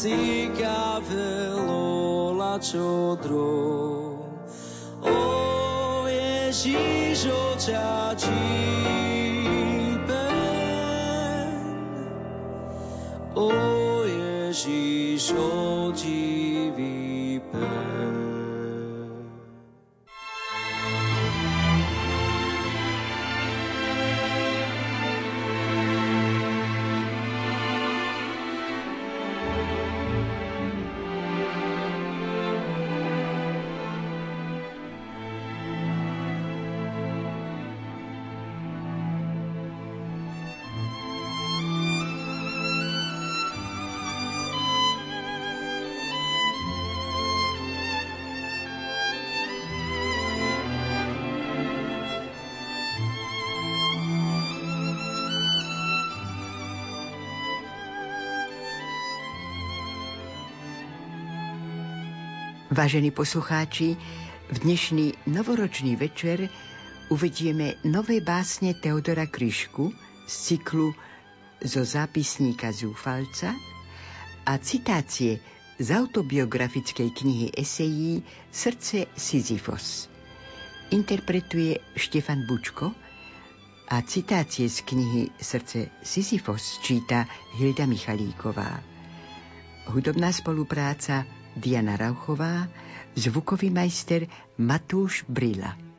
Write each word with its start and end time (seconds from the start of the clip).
si 0.00 0.48
kafelo 0.56 2.32
lačo 2.32 3.18
dro. 3.22 4.16
O 5.04 6.08
Ježíš 6.08 7.28
oča 7.28 8.16
Vážení 62.80 63.12
poslucháči, 63.12 63.92
v 64.48 64.56
dnešný 64.64 65.28
novoročný 65.28 66.00
večer 66.00 66.48
uvedieme 67.12 67.76
nové 67.84 68.24
básne 68.24 68.72
Teodora 68.72 69.28
Kryšku 69.28 69.92
z 70.24 70.32
cyklu 70.32 70.96
zo 71.60 71.84
zápisníka 71.84 72.72
Zúfalca 72.72 73.52
a 74.48 74.56
citácie 74.56 75.44
z 75.76 75.88
autobiografickej 75.92 77.12
knihy 77.20 77.46
esejí 77.52 78.24
Srdce 78.48 79.12
Sisyfos. 79.12 80.08
Interpretuje 80.88 81.84
Štefan 82.00 82.48
Bučko 82.48 82.96
a 83.92 84.00
citácie 84.08 84.72
z 84.72 84.80
knihy 84.88 85.28
Srdce 85.36 86.00
Sisyfos 86.00 86.80
číta 86.80 87.28
Hilda 87.60 87.84
Michalíková. 87.84 88.80
Hudobná 89.92 90.32
spolupráca 90.32 91.28
Diana 91.56 91.96
Rauchová, 91.96 92.68
zvukový 93.14 93.70
majster 93.70 94.26
Matúš 94.58 95.24
Brila. 95.28 95.89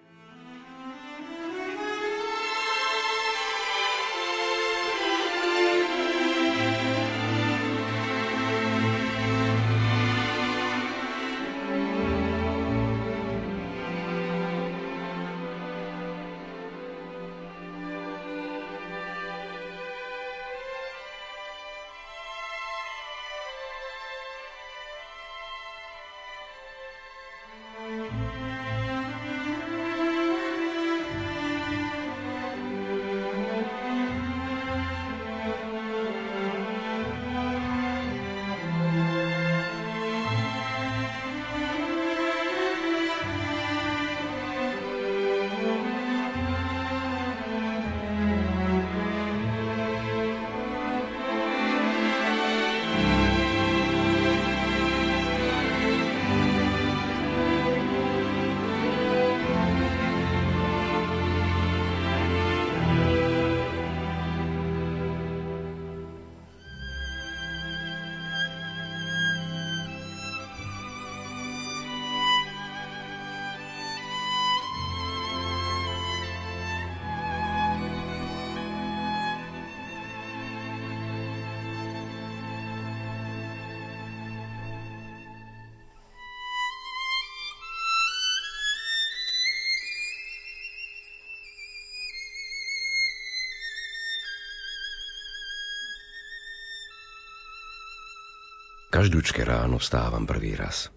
Každúčke 98.92 99.48
ráno 99.48 99.80
vstávam 99.80 100.28
prvý 100.28 100.52
raz. 100.52 100.92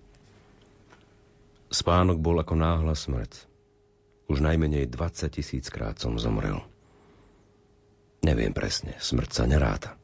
Spánok 1.71 2.19
bol 2.19 2.43
ako 2.43 2.59
náhla 2.59 2.91
smrť. 2.91 3.47
Už 4.27 4.43
najmenej 4.43 4.91
20 4.91 5.31
tisíc 5.31 5.71
krát 5.71 5.95
som 6.03 6.19
zomrel. 6.19 6.59
Neviem 8.27 8.51
presne, 8.51 8.99
smrť 8.99 9.31
sa 9.31 9.47
neráta. 9.47 9.95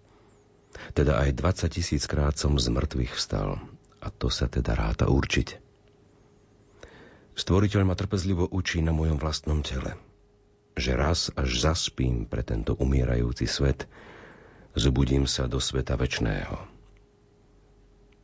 Teda 0.94 1.18
aj 1.18 1.34
20 1.34 1.66
tisíc 1.66 2.06
krát 2.06 2.38
som 2.38 2.54
z 2.62 2.70
mŕtvych 2.70 3.10
vstal. 3.10 3.58
A 3.98 4.06
to 4.14 4.30
sa 4.30 4.46
teda 4.46 4.78
ráta 4.78 5.10
určite. 5.10 5.58
Stvoriteľ 7.34 7.90
ma 7.90 7.98
trpezlivo 7.98 8.46
učí 8.54 8.86
na 8.86 8.94
mojom 8.94 9.18
vlastnom 9.18 9.66
tele, 9.66 9.98
že 10.78 10.94
raz 10.94 11.34
až 11.34 11.58
zaspím 11.58 12.22
pre 12.22 12.46
tento 12.46 12.78
umierajúci 12.78 13.50
svet, 13.50 13.90
zobudím 14.78 15.26
sa 15.26 15.50
do 15.50 15.58
sveta 15.58 15.98
večného 15.98 16.69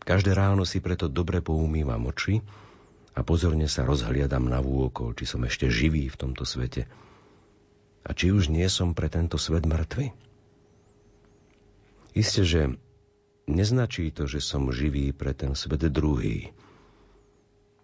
Každé 0.07 0.39
ráno 0.39 0.63
si 0.63 0.79
preto 0.79 1.11
dobre 1.11 1.43
poumývam 1.43 2.07
oči 2.07 2.39
a 3.19 3.27
pozorne 3.27 3.67
sa 3.67 3.83
rozhliadam 3.83 4.47
na 4.47 4.63
vôkol, 4.63 5.19
či 5.19 5.27
som 5.27 5.43
ešte 5.43 5.67
živý 5.67 6.07
v 6.07 6.15
tomto 6.15 6.47
svete 6.47 6.87
a 8.07 8.15
či 8.15 8.31
už 8.31 8.55
nie 8.55 8.71
som 8.71 8.95
pre 8.95 9.11
tento 9.11 9.35
svet 9.35 9.67
mŕtvy. 9.67 10.15
Isté, 12.15 12.47
že 12.47 12.63
neznačí 13.51 14.15
to, 14.15 14.31
že 14.31 14.39
som 14.39 14.71
živý 14.71 15.11
pre 15.11 15.35
ten 15.35 15.59
svet 15.59 15.83
druhý. 15.91 16.55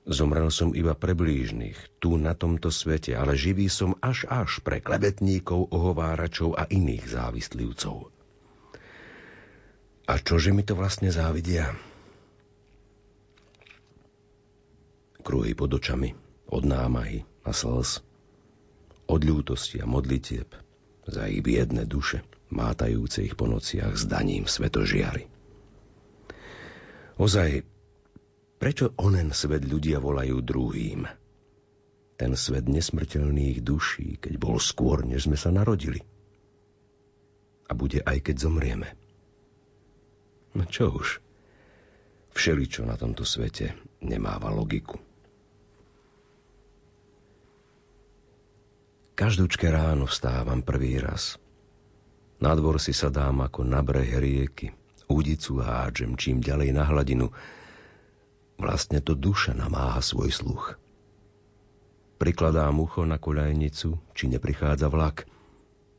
Zomrel 0.06 0.50
som 0.54 0.74
iba 0.78 0.94
pre 0.94 1.18
blížnych, 1.18 1.98
tu 1.98 2.18
na 2.18 2.38
tomto 2.38 2.70
svete, 2.70 3.18
ale 3.18 3.34
živý 3.34 3.66
som 3.66 3.98
až 3.98 4.30
až 4.30 4.62
pre 4.62 4.78
klebetníkov, 4.78 5.74
ohováračov 5.74 6.54
a 6.54 6.70
iných 6.70 7.06
závislivcov. 7.06 8.10
A 10.06 10.12
čože 10.18 10.50
mi 10.50 10.66
to 10.66 10.74
vlastne 10.74 11.10
závidia? 11.10 11.74
Kruhy 15.22 15.54
pod 15.54 15.70
očami, 15.78 16.18
od 16.50 16.66
námahy 16.66 17.22
a 17.46 17.54
slz, 17.54 18.02
od 19.06 19.20
ľútosti 19.22 19.78
a 19.78 19.86
modlitieb 19.86 20.50
za 21.06 21.30
ich 21.30 21.42
biedne 21.46 21.86
duše, 21.86 22.26
mátajúce 22.50 23.26
ich 23.26 23.34
po 23.38 23.46
nociach 23.46 23.94
s 23.94 24.04
daním 24.06 24.50
svetožiary. 24.50 25.30
Ozaj, 27.22 27.62
prečo 28.58 28.94
onen 28.98 29.30
svet 29.30 29.62
ľudia 29.62 30.02
volajú 30.02 30.42
druhým? 30.42 31.06
Ten 32.18 32.32
svet 32.34 32.66
nesmrteľných 32.66 33.62
duší, 33.62 34.18
keď 34.18 34.34
bol 34.38 34.58
skôr, 34.62 35.02
než 35.02 35.26
sme 35.30 35.38
sa 35.38 35.54
narodili. 35.54 36.02
A 37.66 37.78
bude 37.78 38.02
aj 38.02 38.26
keď 38.26 38.36
zomrieme. 38.42 38.88
No 40.52 40.68
čo 40.68 40.92
už, 40.92 41.22
všeličo 42.36 42.84
na 42.84 43.00
tomto 43.00 43.24
svete 43.24 43.72
nemáva 44.04 44.52
logiku. 44.52 45.00
Každúčke 49.12 49.68
ráno 49.68 50.08
vstávam 50.08 50.64
prvý 50.64 50.96
raz. 50.96 51.36
Na 52.40 52.56
dvor 52.56 52.80
si 52.80 52.96
sadám 52.96 53.44
ako 53.44 53.60
na 53.60 53.84
breh 53.84 54.08
rieky. 54.08 54.72
Údicu 55.04 55.60
hádžem 55.60 56.16
čím 56.16 56.40
ďalej 56.40 56.72
na 56.72 56.88
hladinu. 56.88 57.28
Vlastne 58.56 59.04
to 59.04 59.12
duša 59.12 59.52
namáha 59.52 60.00
svoj 60.00 60.32
sluch. 60.32 60.80
Prikladám 62.16 62.72
ucho 62.80 63.04
na 63.04 63.20
koľajnicu, 63.20 64.00
či 64.16 64.24
neprichádza 64.32 64.88
vlak. 64.88 65.28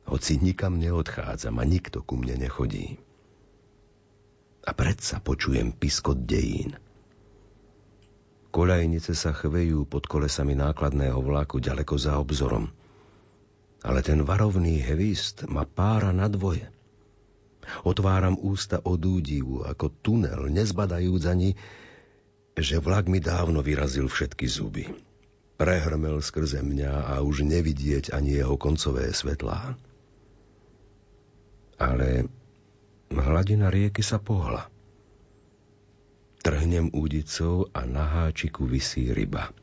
Hoci 0.09 0.41
nikam 0.41 0.81
neodchádzam 0.81 1.61
a 1.61 1.63
nikto 1.69 2.01
ku 2.01 2.17
mne 2.17 2.41
nechodí. 2.41 2.97
A 4.65 4.71
predsa 4.73 5.21
počujem 5.21 5.69
piskot 5.69 6.25
dejín. 6.25 6.81
Koľajnice 8.49 9.13
sa 9.13 9.37
chvejú 9.37 9.85
pod 9.85 10.09
kolesami 10.09 10.57
nákladného 10.57 11.19
vlaku 11.21 11.61
ďaleko 11.61 11.93
za 11.99 12.17
obzorom. 12.17 12.73
Ale 13.83 13.99
ten 13.99 14.23
varovný 14.23 14.79
hevist 14.79 15.43
ma 15.51 15.67
pára 15.67 16.15
na 16.15 16.31
dvoje. 16.31 16.63
Otváram 17.83 18.35
ústa 18.39 18.79
od 18.83 18.99
údivu, 18.99 19.63
ako 19.63 19.91
tunel, 20.03 20.51
nezbadajúc 20.51 21.23
ani, 21.27 21.55
že 22.53 22.79
vlak 22.79 23.07
mi 23.07 23.19
dávno 23.23 23.63
vyrazil 23.63 24.07
všetky 24.07 24.45
zuby. 24.47 24.85
Prehrmel 25.57 26.19
skrze 26.19 26.59
mňa 26.59 27.13
a 27.13 27.13
už 27.23 27.47
nevidieť 27.47 28.11
ani 28.11 28.39
jeho 28.39 28.59
koncové 28.59 29.11
svetlá. 29.15 29.79
Ale 31.79 32.27
hladina 33.09 33.67
rieky 33.73 34.03
sa 34.03 34.19
pohla. 34.19 34.69
Trhnem 36.43 36.91
údicou 36.91 37.71
a 37.71 37.87
na 37.87 38.03
háčiku 38.03 38.67
visí 38.67 39.15
ryba. 39.15 39.55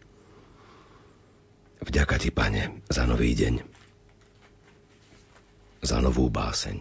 Vďaka 1.84 2.16
ti, 2.16 2.32
pane, 2.32 2.80
za 2.88 3.04
nový 3.04 3.36
deň. 3.36 3.79
Za 5.80 5.96
novú 6.04 6.28
báseň. 6.28 6.76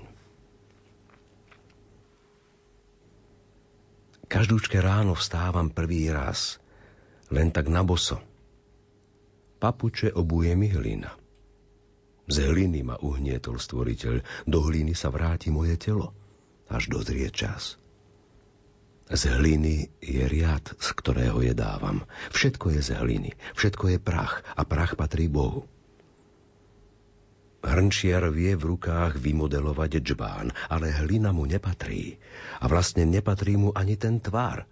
Každúčke 4.30 4.78
ráno 4.78 5.16
vstávam 5.18 5.72
prvý 5.74 6.12
raz, 6.12 6.60
len 7.34 7.50
tak 7.50 7.72
na 7.72 7.82
boso. 7.82 8.22
Papuče 9.58 10.14
obuje 10.14 10.54
mi 10.54 10.70
hlina. 10.70 11.16
Z 12.30 12.46
hliny 12.46 12.86
ma 12.86 13.00
uhnietol 13.02 13.58
stvoriteľ, 13.58 14.46
do 14.46 14.60
hliny 14.62 14.94
sa 14.94 15.10
vráti 15.10 15.50
moje 15.50 15.82
telo, 15.82 16.14
až 16.70 16.94
dozrie 16.94 17.32
čas. 17.34 17.82
Z 19.10 19.34
hliny 19.34 19.90
je 19.98 20.22
riad, 20.30 20.62
z 20.78 20.88
ktorého 20.94 21.42
je 21.42 21.58
dávam. 21.58 22.06
Všetko 22.30 22.78
je 22.78 22.82
z 22.86 22.90
hliny, 23.02 23.34
všetko 23.58 23.96
je 23.96 23.98
prach 23.98 24.46
a 24.54 24.62
prach 24.62 24.94
patrí 24.94 25.26
Bohu. 25.26 25.66
Hrnčiar 27.60 28.32
vie 28.32 28.56
v 28.56 28.76
rukách 28.76 29.20
vymodelovať 29.20 30.00
džbán, 30.00 30.48
ale 30.72 30.96
hlina 30.96 31.36
mu 31.36 31.44
nepatrí. 31.44 32.16
A 32.64 32.72
vlastne 32.72 33.04
nepatrí 33.04 33.60
mu 33.60 33.76
ani 33.76 34.00
ten 34.00 34.24
tvár. 34.24 34.64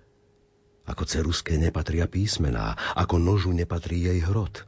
Ako 0.88 1.04
ceruske 1.04 1.60
nepatria 1.60 2.08
písmená, 2.08 2.80
ako 2.96 3.20
nožu 3.20 3.52
nepatrí 3.52 4.08
jej 4.08 4.24
hrot. 4.24 4.64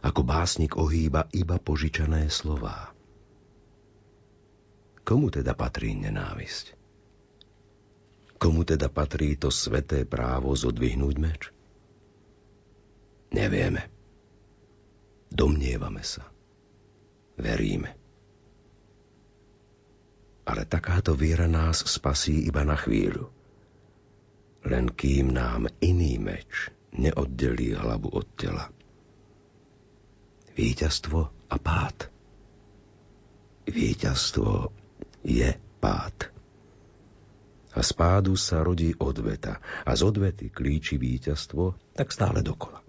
Ako 0.00 0.24
básnik 0.24 0.80
ohýba 0.80 1.28
iba 1.36 1.60
požičané 1.60 2.32
slová. 2.32 2.96
Komu 5.04 5.28
teda 5.28 5.52
patrí 5.52 5.92
nenávisť? 6.00 6.72
Komu 8.40 8.64
teda 8.64 8.88
patrí 8.88 9.36
to 9.36 9.52
sveté 9.52 10.08
právo 10.08 10.56
zodvihnúť 10.56 11.16
meč? 11.20 11.52
Nevieme. 13.36 13.92
Domnievame 15.28 16.00
sa 16.00 16.33
veríme. 17.38 17.96
Ale 20.44 20.68
takáto 20.68 21.16
viera 21.16 21.48
nás 21.48 21.80
spasí 21.88 22.44
iba 22.44 22.62
na 22.62 22.76
chvíľu. 22.76 23.32
Len 24.64 24.92
kým 24.92 25.32
nám 25.32 25.68
iný 25.80 26.20
meč 26.20 26.68
neoddelí 26.92 27.72
hlavu 27.76 28.08
od 28.12 28.26
tela. 28.36 28.68
Výťazstvo 30.54 31.20
a 31.50 31.56
pád. 31.58 32.12
Výťazstvo 33.64 34.70
je 35.24 35.50
pád. 35.80 36.16
A 37.74 37.80
z 37.82 37.90
pádu 37.98 38.38
sa 38.38 38.62
rodí 38.62 38.94
odveta 38.94 39.58
a 39.82 39.90
z 39.98 40.00
odvety 40.06 40.52
klíči 40.52 40.94
víťazstvo 40.94 41.96
tak 41.96 42.14
stále 42.14 42.38
dokola. 42.44 42.84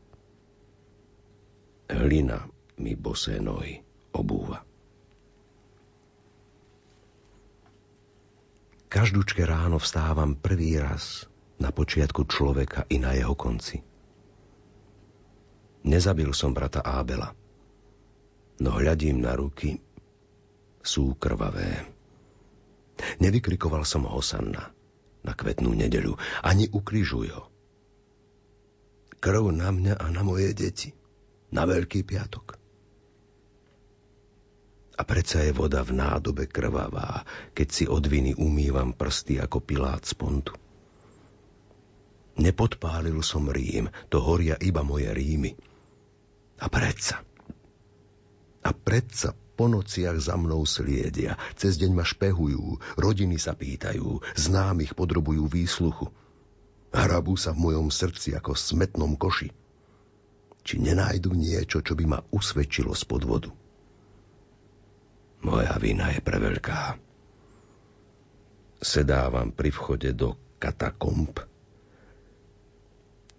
Hlina 1.89 2.45
mi 2.77 2.93
bosé 2.93 3.41
nohy 3.41 3.84
obúva. 4.15 4.63
Každúčke 8.87 9.43
ráno 9.43 9.75
vstávam 9.75 10.39
prvý 10.39 10.79
raz 10.79 11.27
na 11.59 11.75
počiatku 11.75 12.23
človeka 12.31 12.87
i 12.87 12.95
na 12.95 13.11
jeho 13.11 13.35
konci. 13.35 13.83
Nezabil 15.85 16.31
som 16.31 16.55
brata 16.55 16.79
Ábela, 16.79 17.35
no 18.63 18.69
hľadím 18.71 19.19
na 19.19 19.35
ruky, 19.35 19.77
sú 20.79 21.13
krvavé. 21.19 21.83
Nevykrikoval 23.19 23.83
som 23.83 24.07
Hosanna 24.07 24.71
na 25.25 25.33
kvetnú 25.33 25.75
nedeľu, 25.75 26.15
ani 26.45 26.69
ukrižuj 26.71 27.27
ho. 27.35 27.43
Krv 29.19 29.49
na 29.51 29.73
mňa 29.73 29.97
a 29.97 30.05
na 30.13 30.21
moje 30.21 30.53
deti, 30.53 30.93
na 31.49 31.65
Veľký 31.65 32.05
piatok. 32.05 32.64
A 34.95 35.03
predsa 35.03 35.43
je 35.43 35.51
voda 35.51 35.83
v 35.83 35.91
nádobe 35.91 36.47
krvavá, 36.47 37.27
keď 37.51 37.67
si 37.67 37.83
od 37.83 38.07
viny 38.07 38.31
umývam 38.39 38.95
prsty 38.95 39.43
ako 39.43 39.59
pilát 39.59 39.99
z 40.07 40.15
pontu. 40.15 40.55
Nepodpálil 42.35 43.19
som 43.23 43.47
Rím, 43.47 43.91
to 44.11 44.19
horia 44.19 44.59
iba 44.59 44.83
moje 44.83 45.07
rímy. 45.11 45.55
A 46.59 46.71
predsa, 46.71 47.23
a 48.63 48.71
predsa 48.71 49.35
po 49.55 49.71
nociach 49.71 50.19
za 50.19 50.35
mnou 50.35 50.67
sliedia, 50.67 51.39
cez 51.55 51.79
deň 51.79 51.91
ma 51.95 52.03
špehujú, 52.03 52.99
rodiny 52.99 53.39
sa 53.39 53.55
pýtajú, 53.55 54.19
známych 54.35 54.95
podrobujú 54.99 55.47
výsluchu. 55.47 56.11
Hrabú 56.91 57.39
sa 57.39 57.55
v 57.55 57.71
mojom 57.71 57.87
srdci 57.91 58.35
ako 58.35 58.55
v 58.55 58.63
smetnom 58.63 59.15
koši. 59.15 59.51
Či 60.65 60.79
nenájdu 60.79 61.31
niečo, 61.35 61.79
čo 61.83 61.95
by 61.95 62.05
ma 62.07 62.19
usvedčilo 62.31 62.91
z 62.91 63.03
podvodu. 63.07 63.51
Moja 65.45 65.77
vina 65.77 66.09
je 66.09 66.25
preveľká. 66.25 66.97
Sedávam 68.81 69.53
pri 69.53 69.69
vchode 69.69 70.09
do 70.17 70.33
katakomb. 70.57 71.37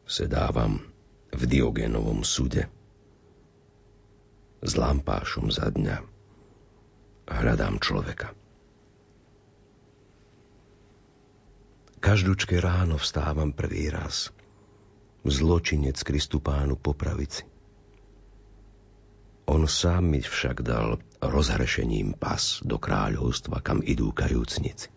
Sedávam 0.06 0.86
v 1.34 1.42
Diogenovom 1.50 2.22
súde. 2.22 2.70
S 4.62 4.78
lampášom 4.78 5.50
za 5.50 5.66
dňa. 5.66 5.98
Hľadám 7.26 7.82
človeka. 7.82 8.30
Každúčke 11.98 12.62
ráno 12.62 13.02
vstávam 13.02 13.50
prvý 13.50 13.90
raz. 13.90 14.30
Zločinec 15.26 15.98
Kristupánu 16.06 16.78
po 16.78 16.94
pravici. 16.94 17.55
On 19.46 19.62
sám 19.70 20.10
mi 20.10 20.18
však 20.18 20.66
dal 20.66 20.98
rozhrešením 21.22 22.18
pas 22.18 22.60
do 22.66 22.82
kráľovstva, 22.82 23.62
kam 23.62 23.78
idú 23.78 24.10
kajúcnici. 24.10 24.90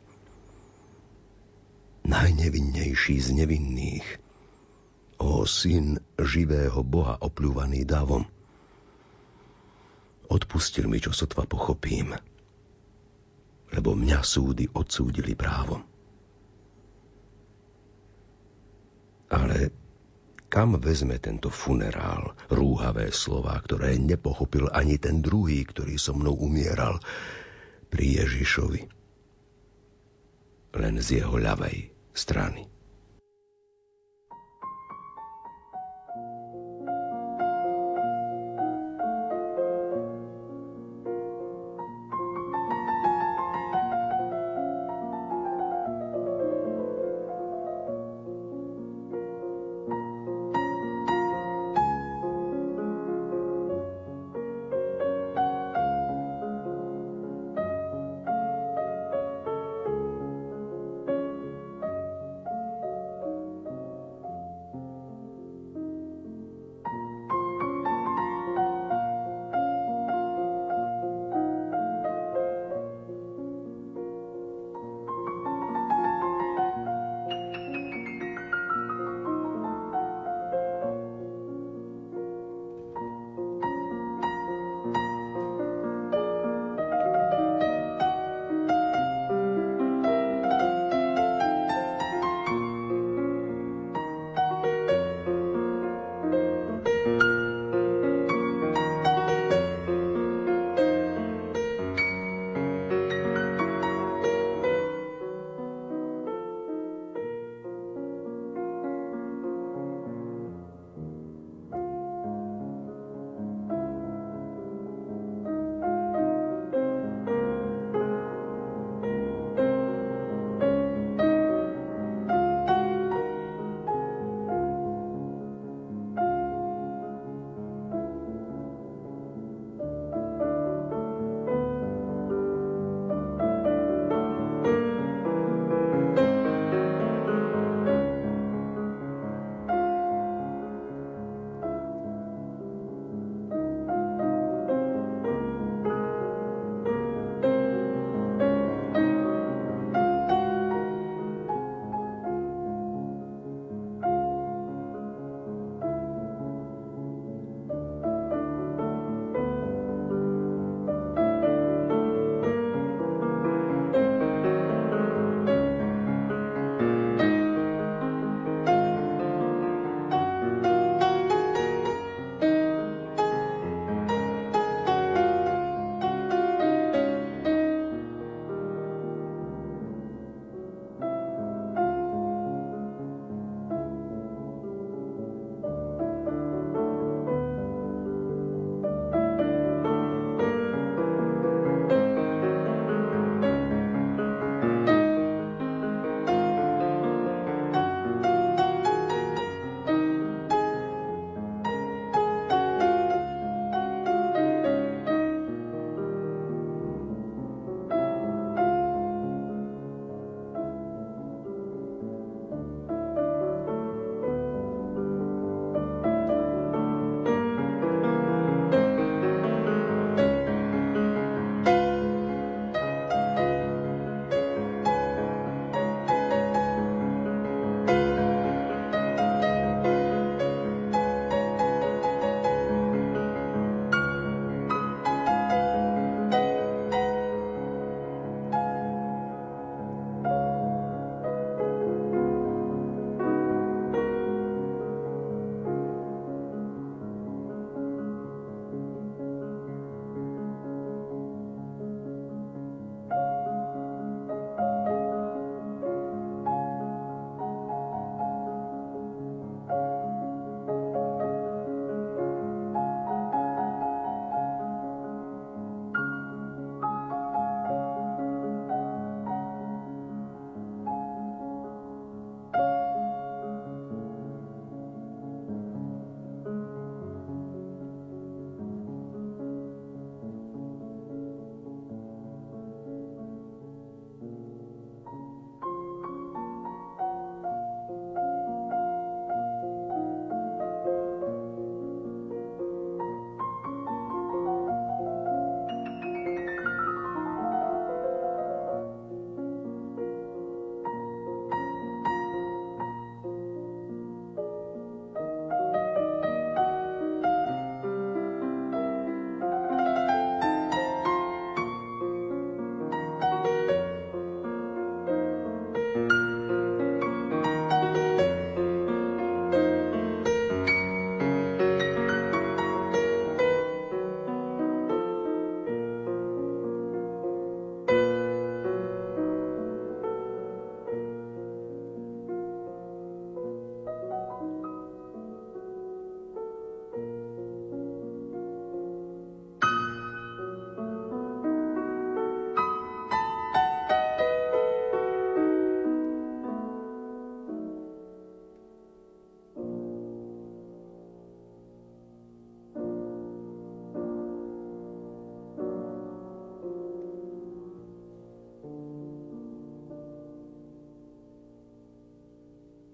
Najnevinnejší 2.09 3.15
z 3.21 3.29
nevinných, 3.37 4.07
o 5.19 5.43
syn 5.43 5.99
živého 6.15 6.81
Boha 6.81 7.19
opľúvaný 7.19 7.83
davom. 7.83 8.23
Odpustil 10.31 10.87
mi, 10.87 10.97
čo 11.03 11.11
sotva 11.11 11.43
pochopím, 11.43 12.15
lebo 13.69 13.93
mňa 13.93 14.19
súdy 14.23 14.65
odsúdili 14.71 15.35
právom. 15.37 15.83
Ale 19.29 19.69
kam 20.59 20.75
vezme 20.75 21.15
tento 21.23 21.47
funerál 21.47 22.35
rúhavé 22.51 23.15
slova, 23.15 23.55
ktoré 23.63 23.95
nepochopil 23.95 24.67
ani 24.75 24.99
ten 24.99 25.23
druhý, 25.23 25.63
ktorý 25.63 25.95
so 25.95 26.11
mnou 26.11 26.35
umieral 26.35 26.99
pri 27.87 28.19
Ježišovi. 28.19 28.83
Len 30.75 30.95
z 30.99 31.23
jeho 31.23 31.39
ľavej 31.39 31.95
strany. 32.11 32.67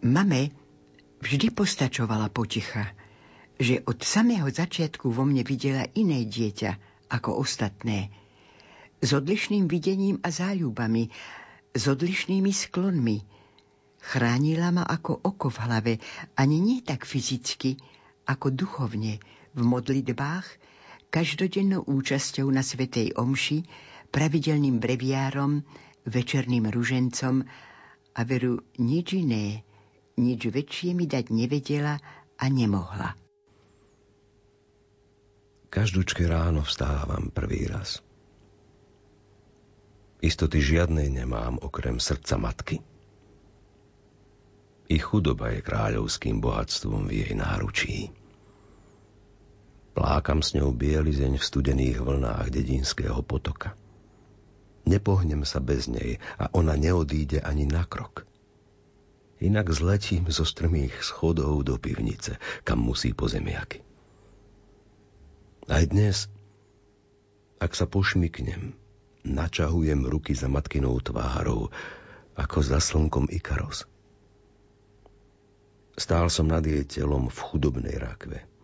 Mame 0.05 0.53
vždy 1.25 1.50
postačovala 1.50 2.29
poticha, 2.29 2.93
že 3.57 3.81
od 3.89 4.05
samého 4.05 4.45
začiatku 4.45 5.09
vo 5.09 5.25
mne 5.25 5.41
videla 5.41 5.89
iné 5.97 6.29
dieťa 6.29 6.77
ako 7.09 7.41
ostatné. 7.41 8.13
S 9.01 9.17
odlišným 9.17 9.65
videním 9.65 10.21
a 10.21 10.29
záľubami, 10.29 11.09
s 11.74 11.83
odlišnými 11.89 12.53
sklonmi. 12.53 13.17
Chránila 14.05 14.69
ma 14.69 14.85
ako 14.85 15.25
oko 15.25 15.50
v 15.50 15.57
hlave, 15.65 15.93
ani 16.38 16.62
nie 16.62 16.79
tak 16.85 17.09
fyzicky, 17.09 17.81
ako 18.29 18.53
duchovne, 18.53 19.17
v 19.57 19.62
modlitbách, 19.65 20.45
každodennou 21.09 21.81
účasťou 21.81 22.45
na 22.53 22.62
Svetej 22.62 23.17
Omši, 23.17 23.65
pravidelným 24.13 24.77
breviárom, 24.77 25.65
večerným 26.05 26.69
ružencom 26.69 27.41
a 28.13 28.21
veru 28.21 28.62
nič 28.77 29.17
iné, 29.17 29.65
nič 30.15 30.48
väčšie 30.48 30.95
mi 30.95 31.05
dať 31.07 31.31
nevedela 31.31 32.00
a 32.39 32.45
nemohla. 32.48 33.15
Každúčke 35.72 36.24
ráno 36.24 36.63
vstávam 36.63 37.31
prvý 37.36 37.67
raz. 37.67 38.00
Istoty 40.24 40.63
žiadnej 40.63 41.12
nemám 41.12 41.60
okrem 41.60 42.00
srdca 42.00 42.39
matky. 42.39 42.79
I 44.88 44.98
chudoba 45.01 45.51
je 45.51 45.60
kráľovským 45.60 46.39
bohatstvom 46.39 47.12
v 47.12 47.25
jej 47.25 47.34
náručí. 47.36 48.10
Plákam 49.95 50.39
s 50.39 50.55
ňou 50.55 50.72
bielizeň 50.72 51.39
v 51.39 51.43
studených 51.43 52.00
vlnách 52.00 52.48
dedinského 52.51 53.19
potoka. 53.24 53.75
Nepohnem 54.86 55.43
sa 55.43 55.60
bez 55.60 55.91
nej 55.91 56.22
a 56.39 56.48
ona 56.53 56.77
neodíde 56.77 57.41
ani 57.41 57.65
na 57.67 57.84
krok. 57.84 58.24
Inak 59.43 59.67
zletím 59.71 60.31
zo 60.31 60.47
strmých 60.47 61.03
schodov 61.03 61.67
do 61.67 61.75
pivnice, 61.75 62.39
kam 62.63 62.79
musí 62.79 63.11
po 63.11 63.27
zemiaky. 63.27 63.83
Aj 65.65 65.83
dnes, 65.83 66.31
ak 67.59 67.75
sa 67.75 67.89
pošmyknem, 67.89 68.77
načahujem 69.25 70.05
ruky 70.07 70.37
za 70.37 70.47
matkinou 70.47 70.95
tvárou, 71.01 71.73
ako 72.37 72.57
za 72.61 72.79
slnkom 72.79 73.27
Ikaros. 73.27 73.83
Stál 75.95 76.27
som 76.27 76.47
nad 76.51 76.63
jej 76.63 76.83
telom 76.83 77.31
v 77.31 77.39
chudobnej 77.39 77.95
rakve– 77.95 78.43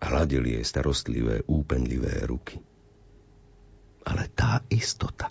Hladil 0.00 0.48
jej 0.48 0.64
starostlivé, 0.64 1.44
úpenlivé 1.44 2.24
ruky. 2.24 2.56
Ale 4.08 4.32
tá 4.32 4.64
istota. 4.72 5.28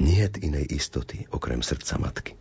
Niet 0.00 0.36
inej 0.40 0.72
istoty, 0.72 1.28
okrem 1.28 1.62
srdca 1.62 1.98
matky. 2.00 2.32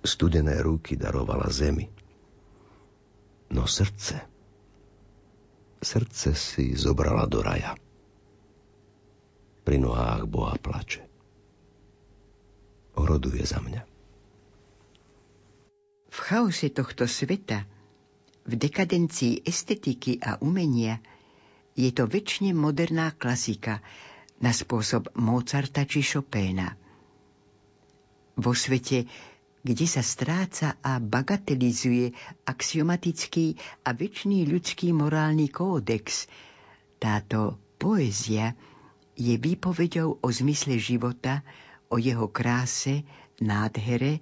Studené 0.00 0.62
ruky 0.64 0.96
darovala 0.96 1.52
zemi. 1.52 1.88
No 3.52 3.68
srdce, 3.68 4.20
srdce 5.84 6.34
si 6.34 6.72
zobrala 6.72 7.28
do 7.28 7.44
raja. 7.44 7.76
Pri 9.64 9.76
nohách 9.76 10.24
Boha 10.24 10.56
plače. 10.56 11.04
Oroduje 12.96 13.44
za 13.44 13.60
mňa. 13.60 13.82
V 16.08 16.18
chaose 16.20 16.72
tohto 16.72 17.04
sveta 17.04 17.68
v 18.48 18.52
dekadencii 18.56 19.44
estetiky 19.44 20.16
a 20.24 20.40
umenia 20.40 20.96
je 21.76 21.92
to 21.92 22.08
väčšine 22.08 22.56
moderná 22.56 23.12
klasika 23.12 23.84
na 24.42 24.50
spôsob 24.50 25.12
Mozarta 25.14 25.86
či 25.86 26.02
Chopéna. 26.02 26.74
Vo 28.34 28.50
svete, 28.50 29.06
kde 29.62 29.86
sa 29.86 30.02
stráca 30.02 30.76
a 30.82 30.98
bagatelizuje 30.98 32.12
axiomatický 32.44 33.54
a 33.86 33.94
väčší 33.94 34.44
ľudský 34.44 34.90
morálny 34.90 35.48
kódex, 35.48 36.26
táto 36.98 37.60
poézia 37.78 38.56
je 39.14 39.38
výpovedou 39.38 40.18
o 40.18 40.28
zmysle 40.28 40.76
života, 40.76 41.46
o 41.88 42.00
jeho 42.02 42.26
kráse, 42.28 43.06
nádhere 43.38 44.18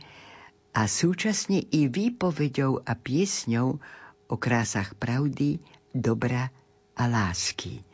a 0.77 0.89
súčasne 0.89 1.65
i 1.73 1.89
výpovedou 1.89 2.85
a 2.85 2.93
piesňou 2.97 3.81
o 4.29 4.37
krásach 4.41 4.97
pravdy, 4.97 5.61
dobra 5.93 6.49
a 6.97 7.05
lásky. 7.09 7.85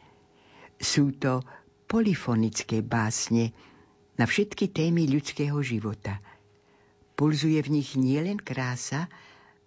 Sú 0.79 1.11
to 1.19 1.43
polifonické 1.89 2.85
básne 2.85 3.57
na 4.21 4.29
všetky 4.29 4.69
témy 4.69 5.09
ľudského 5.09 5.57
života. 5.65 6.21
Pulzuje 7.17 7.59
v 7.65 7.81
nich 7.81 7.97
nielen 7.97 8.39
krása, 8.39 9.09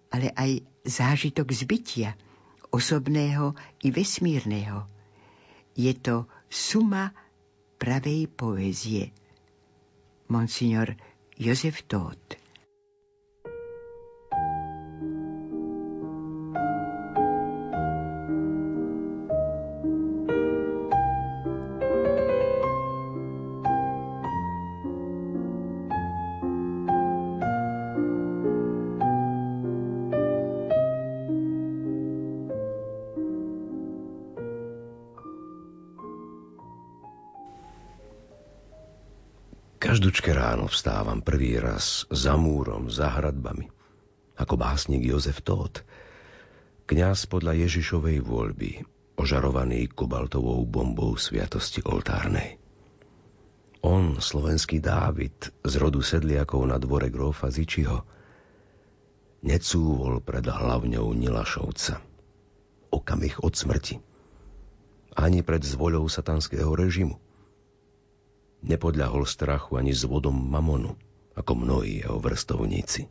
ale 0.08 0.30
aj 0.32 0.62
zážitok 0.86 1.50
zbytia, 1.52 2.16
osobného 2.72 3.52
i 3.84 3.92
vesmírneho. 3.92 4.88
Je 5.76 5.92
to 5.98 6.24
suma 6.48 7.12
pravej 7.76 8.30
poézie. 8.30 9.12
Monsignor 10.32 10.96
Jozef 11.36 11.84
Todt 11.84 12.41
vstávam 40.72 41.20
prvý 41.20 41.60
raz 41.60 42.08
za 42.08 42.32
múrom, 42.40 42.88
za 42.88 43.12
hradbami, 43.12 43.68
ako 44.40 44.56
básnik 44.56 45.04
Jozef 45.04 45.44
Tóth, 45.44 45.84
kňaz 46.88 47.28
podľa 47.28 47.68
Ježišovej 47.68 48.24
voľby, 48.24 48.80
ožarovaný 49.20 49.92
kobaltovou 49.92 50.64
bombou 50.64 51.20
sviatosti 51.20 51.84
oltárnej. 51.84 52.56
On, 53.84 54.16
slovenský 54.16 54.80
Dávid, 54.80 55.52
z 55.60 55.74
rodu 55.76 56.00
sedliakov 56.00 56.64
na 56.64 56.80
dvore 56.80 57.12
grófa 57.12 57.52
Zičiho, 57.52 58.08
necúvol 59.44 60.24
pred 60.24 60.48
hlavňou 60.48 61.12
Nilašovca. 61.12 62.00
Okamih 62.88 63.44
od 63.44 63.52
smrti. 63.52 64.00
Ani 65.12 65.44
pred 65.44 65.60
zvoľou 65.60 66.08
satanského 66.08 66.72
režimu– 66.72 67.20
nepodľahol 68.62 69.26
strachu 69.26 69.78
ani 69.78 69.90
zvodom 69.90 70.34
mamonu, 70.34 70.94
ako 71.34 71.52
mnohí 71.58 72.02
jeho 72.02 72.18
vrstovníci. 72.22 73.10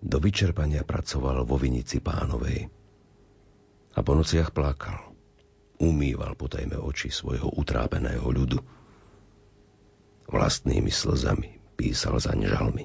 Do 0.00 0.16
vyčerpania 0.16 0.80
pracoval 0.86 1.44
vo 1.44 1.60
vinici 1.60 2.00
pánovej 2.00 2.72
a 3.92 3.98
po 4.00 4.12
nociach 4.16 4.54
plakal. 4.54 5.12
Umýval 5.80 6.36
potajme 6.36 6.76
oči 6.76 7.08
svojho 7.12 7.52
utrápeného 7.56 8.24
ľudu. 8.24 8.60
Vlastnými 10.28 10.92
slzami 10.92 11.76
písal 11.76 12.20
zaň 12.20 12.40
žalmy. 12.48 12.84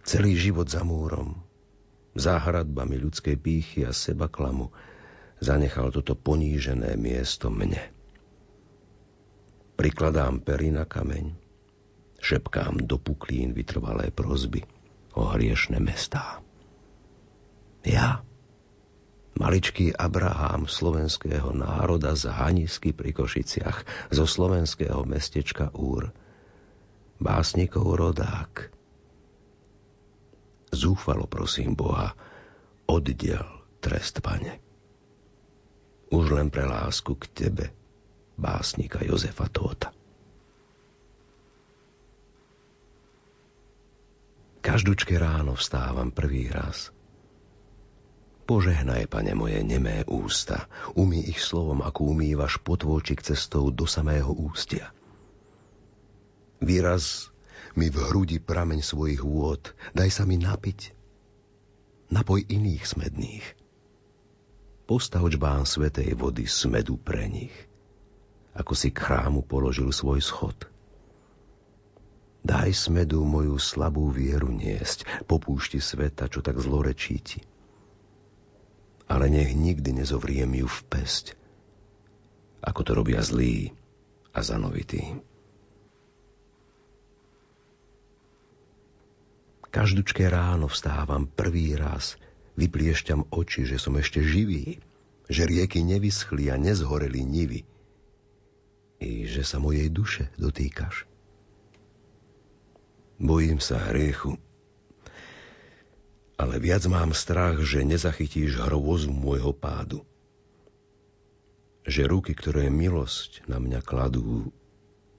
Celý 0.00 0.32
život 0.34 0.66
za 0.66 0.80
múrom, 0.80 1.44
za 2.16 2.40
hradbami 2.40 2.98
ľudskej 2.98 3.36
pýchy 3.36 3.84
a 3.84 3.92
seba 3.92 4.26
klamu, 4.26 4.72
zanechal 5.40 5.88
toto 5.88 6.12
ponížené 6.12 6.94
miesto 7.00 7.48
mne. 7.48 7.80
Prikladám 9.80 10.44
pery 10.44 10.68
na 10.68 10.84
kameň, 10.84 11.32
šepkám 12.20 12.84
do 12.84 13.00
puklín 13.00 13.56
vytrvalé 13.56 14.12
prozby 14.12 14.60
o 15.16 15.24
hriešne 15.32 15.80
mestá. 15.80 16.44
Ja, 17.80 18.20
maličký 19.40 19.96
Abraham 19.96 20.68
slovenského 20.68 21.56
národa 21.56 22.12
z 22.12 22.28
Hanisky 22.28 22.92
pri 22.92 23.16
Košiciach, 23.16 24.12
zo 24.12 24.28
slovenského 24.28 25.08
mestečka 25.08 25.72
Úr, 25.72 26.12
básnikov 27.16 27.88
rodák. 27.96 28.68
Zúfalo 30.76 31.24
prosím 31.24 31.72
Boha, 31.72 32.12
oddiel 32.84 33.48
trest, 33.80 34.20
pane 34.20 34.69
už 36.10 36.34
len 36.34 36.50
pre 36.50 36.66
lásku 36.66 37.14
k 37.14 37.24
tebe, 37.30 37.66
básnika 38.34 39.00
Jozefa 39.06 39.46
Tóta. 39.46 39.94
Každúčke 44.60 45.16
ráno 45.16 45.56
vstávam 45.56 46.12
prvý 46.12 46.52
raz. 46.52 46.92
Požehnaj, 48.44 49.06
pane 49.06 49.32
moje, 49.32 49.62
nemé 49.62 50.02
ústa, 50.10 50.66
umí 50.98 51.22
ich 51.22 51.38
slovom, 51.38 51.86
ako 51.86 52.12
umývaš 52.12 52.58
potôčik 52.58 53.22
cestou 53.22 53.70
do 53.70 53.86
samého 53.86 54.34
ústia. 54.34 54.90
Výraz 56.58 57.30
mi 57.78 57.88
v 57.88 58.02
hrudi 58.10 58.42
prameň 58.42 58.82
svojich 58.82 59.22
vôd, 59.22 59.70
daj 59.94 60.10
sa 60.10 60.26
mi 60.26 60.34
napiť. 60.34 60.92
Napoj 62.10 62.42
iných 62.42 62.84
smedných. 62.84 63.59
Postav 64.90 65.22
čbán 65.30 65.62
svetej 65.62 66.18
vody 66.18 66.50
smedu 66.50 66.98
pre 66.98 67.30
nich, 67.30 67.54
ako 68.58 68.74
si 68.74 68.90
k 68.90 68.98
chrámu 68.98 69.46
položil 69.46 69.94
svoj 69.94 70.18
schod. 70.18 70.66
Daj 72.42 72.74
smedu 72.74 73.22
moju 73.22 73.54
slabú 73.54 74.10
vieru 74.10 74.50
niesť, 74.50 75.06
popúšti 75.30 75.78
sveta, 75.78 76.26
čo 76.26 76.42
tak 76.42 76.58
zlorečí 76.58 77.22
ti. 77.22 77.38
Ale 79.06 79.30
nech 79.30 79.54
nikdy 79.54 80.02
nezovriem 80.02 80.58
ju 80.58 80.66
v 80.66 80.80
pesť, 80.90 81.38
ako 82.58 82.80
to 82.82 82.90
robia 82.90 83.22
zlí 83.22 83.70
a 84.34 84.42
zanovití. 84.42 85.06
Každučké 89.70 90.26
ráno 90.26 90.66
vstávam 90.66 91.30
prvý 91.30 91.78
raz, 91.78 92.18
vypliešťam 92.58 93.30
oči, 93.30 93.66
že 93.66 93.76
som 93.78 93.98
ešte 93.98 94.22
živý, 94.22 94.78
že 95.30 95.46
rieky 95.46 95.82
nevyschli 95.82 96.50
a 96.50 96.58
nezhoreli 96.58 97.22
nivy 97.22 97.62
i 99.00 99.24
že 99.24 99.46
sa 99.46 99.56
mojej 99.56 99.88
duše 99.88 100.28
dotýkaš. 100.36 101.08
Bojím 103.20 103.60
sa 103.60 103.80
hriechu, 103.92 104.36
ale 106.40 106.56
viac 106.56 106.84
mám 106.88 107.12
strach, 107.12 107.60
že 107.60 107.84
nezachytíš 107.84 108.60
hrôzu 108.64 109.12
môjho 109.12 109.52
pádu. 109.52 110.04
Že 111.84 112.08
ruky, 112.08 112.32
ktoré 112.32 112.68
milosť 112.68 113.44
na 113.48 113.60
mňa 113.60 113.80
kladú, 113.84 114.52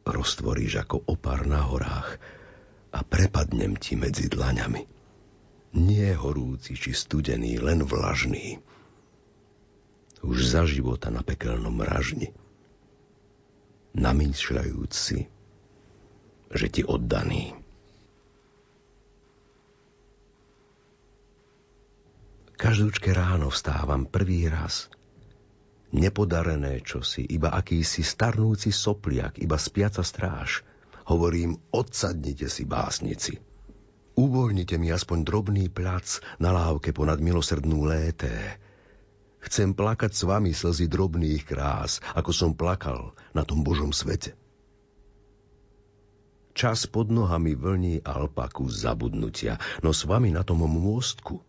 roztvoríš 0.05 0.81
ako 0.85 1.05
opár 1.09 1.45
na 1.45 1.61
horách– 1.65 2.17
a 2.91 2.99
prepadnem 3.07 3.79
ti 3.79 3.95
medzi 3.95 4.27
dlaňami. 4.27 5.00
Nie 5.71 6.15
horúci 6.15 6.75
či 6.75 6.91
studený, 6.91 7.59
len 7.63 7.87
vlažný. 7.87 8.59
Už 10.21 10.37
za 10.43 10.67
života 10.67 11.07
na 11.07 11.23
pekelnom 11.23 11.79
ražni. 11.79 12.35
Namýšľajúc 13.95 14.91
si, 14.91 15.27
že 16.51 16.67
ti 16.67 16.83
oddaný. 16.83 17.55
Každúčke 22.59 23.09
ráno 23.09 23.49
vstávam 23.49 24.05
prvý 24.05 24.45
raz. 24.45 24.91
Nepodarené 25.91 26.79
čosi, 26.85 27.25
iba 27.25 27.51
akýsi 27.51 28.05
starnúci 28.05 28.69
sopliak, 28.71 29.41
iba 29.41 29.57
spiaca 29.57 30.05
stráž– 30.05 30.61
Hovorím, 31.11 31.57
odsadnite 31.75 32.47
si, 32.47 32.63
básnici. 32.63 33.35
Uvoľnite 34.15 34.75
mi 34.75 34.91
aspoň 34.91 35.23
drobný 35.23 35.65
plac 35.71 36.19
na 36.35 36.51
lávke 36.51 36.91
ponad 36.91 37.23
milosrdnú 37.23 37.87
lété. 37.87 38.59
Chcem 39.41 39.73
plakať 39.73 40.11
s 40.13 40.21
vami 40.27 40.51
slzy 40.53 40.85
drobných 40.91 41.47
krás, 41.47 42.03
ako 42.13 42.31
som 42.35 42.51
plakal 42.53 43.15
na 43.33 43.41
tom 43.47 43.63
Božom 43.65 43.89
svete. 43.95 44.37
Čas 46.51 46.83
pod 46.85 47.07
nohami 47.07 47.55
vlní 47.55 48.03
alpaku 48.03 48.67
zabudnutia, 48.67 49.55
no 49.79 49.95
s 49.95 50.03
vami 50.03 50.35
na 50.35 50.43
tom 50.43 50.61
môstku 50.67 51.39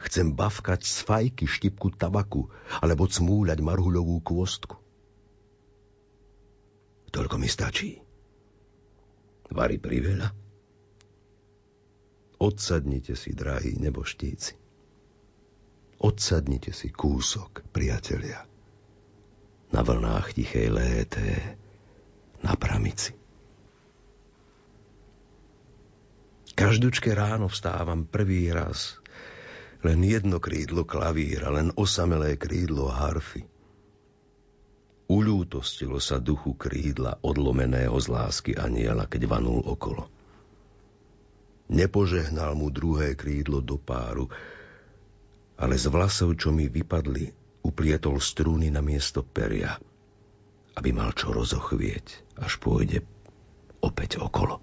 chcem 0.00 0.32
bavkať 0.32 0.80
z 0.80 0.96
fajky 1.04 1.44
štipku 1.44 1.92
tabaku 1.92 2.48
alebo 2.80 3.04
cmúľať 3.04 3.60
marhuľovú 3.60 4.16
kôstku. 4.24 4.80
Toľko 7.12 7.36
mi 7.36 7.48
stačí. 7.52 8.00
Vary 9.52 9.76
priveľa? 9.76 10.49
Odsadnite 12.40 13.20
si, 13.20 13.36
drahí 13.36 13.76
neboštíci. 13.76 14.56
Odsadnite 16.00 16.72
si 16.72 16.88
kúsok, 16.88 17.68
priatelia. 17.68 18.48
Na 19.76 19.84
vlnách 19.84 20.32
tichej 20.32 20.72
lété, 20.72 21.60
na 22.40 22.56
pramici. 22.56 23.12
Každučke 26.56 27.12
ráno 27.12 27.52
vstávam 27.52 28.08
prvý 28.08 28.48
raz. 28.48 28.96
Len 29.84 30.00
jedno 30.00 30.40
krídlo 30.40 30.88
klavíra, 30.88 31.52
len 31.52 31.72
osamelé 31.76 32.40
krídlo 32.40 32.88
harfy. 32.88 33.44
Uľútostilo 35.12 36.00
sa 36.00 36.16
duchu 36.16 36.56
krídla 36.56 37.20
odlomeného 37.20 37.96
z 38.00 38.06
lásky 38.08 38.52
aniela, 38.56 39.04
keď 39.04 39.28
vanul 39.28 39.60
okolo. 39.60 40.19
Nepožehnal 41.70 42.58
mu 42.58 42.68
druhé 42.74 43.14
krídlo 43.14 43.62
do 43.62 43.78
páru, 43.78 44.26
ale 45.54 45.78
z 45.78 45.86
vlasov, 45.86 46.34
čo 46.34 46.50
mi 46.50 46.66
vypadli, 46.66 47.30
uplietol 47.62 48.18
strúny 48.18 48.74
na 48.74 48.82
miesto 48.82 49.22
peria, 49.22 49.78
aby 50.74 50.90
mal 50.90 51.14
čo 51.14 51.30
rozochvieť, 51.30 52.38
až 52.42 52.58
pôjde 52.58 53.06
opäť 53.78 54.18
okolo. 54.18 54.58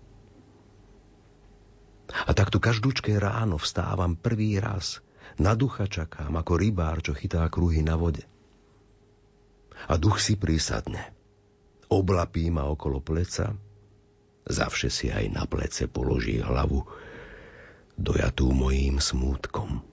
A 2.12 2.32
takto 2.36 2.60
každúčké 2.60 3.16
ráno 3.20 3.56
vstávam 3.56 4.20
prvý 4.20 4.60
raz, 4.60 5.00
na 5.40 5.56
ducha 5.56 5.88
čakám, 5.88 6.34
ako 6.36 6.60
rybár, 6.60 7.00
čo 7.00 7.16
chytá 7.16 7.48
kruhy 7.48 7.84
na 7.84 7.96
vode– 7.96 8.28
a 9.86 9.94
duch 10.02 10.18
si 10.18 10.34
prísadne. 10.34 11.14
Oblapí 11.94 12.50
ma 12.50 12.66
okolo 12.66 12.98
pleca, 12.98 13.54
zavše 14.48 14.90
si 14.90 15.08
aj 15.12 15.30
na 15.30 15.44
plece 15.44 15.86
položí 15.86 16.40
hlavu, 16.40 16.88
dojatú 18.00 18.50
mojím 18.56 19.04
smútkom. 19.04 19.84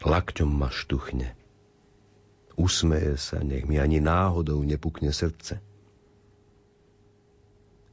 Lakťom 0.00 0.50
ma 0.50 0.72
štuchne. 0.72 1.36
Usmeje 2.56 3.20
sa, 3.20 3.44
nech 3.44 3.68
mi 3.68 3.76
ani 3.76 4.00
náhodou 4.00 4.64
nepukne 4.64 5.12
srdce. 5.12 5.60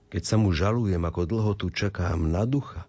Keď 0.08 0.24
sa 0.24 0.40
mu 0.40 0.56
žalujem, 0.56 1.04
ako 1.04 1.22
dlho 1.28 1.52
tu 1.60 1.68
čakám 1.68 2.32
na 2.32 2.48
ducha, 2.48 2.88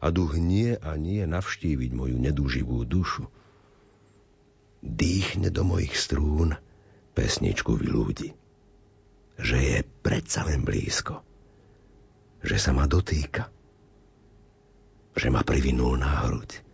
a 0.00 0.08
duch 0.08 0.40
nie 0.40 0.72
a 0.80 0.96
nie 0.96 1.20
navštíviť 1.28 1.90
moju 1.92 2.16
nedúživú 2.16 2.88
dušu, 2.88 3.28
dýchne 4.80 5.52
do 5.52 5.60
mojich 5.60 5.92
strún– 5.92 6.56
pesničku 7.20 7.76
ľudí. 7.76 8.32
Že 9.36 9.56
je 9.60 9.78
predsa 10.00 10.48
len 10.48 10.64
blízko. 10.64 11.20
Že 12.40 12.56
sa 12.56 12.70
ma 12.72 12.88
dotýka. 12.88 13.52
Že 15.16 15.28
ma 15.28 15.44
privinul 15.44 16.00
na 16.00 16.24
hruď. 16.24 16.64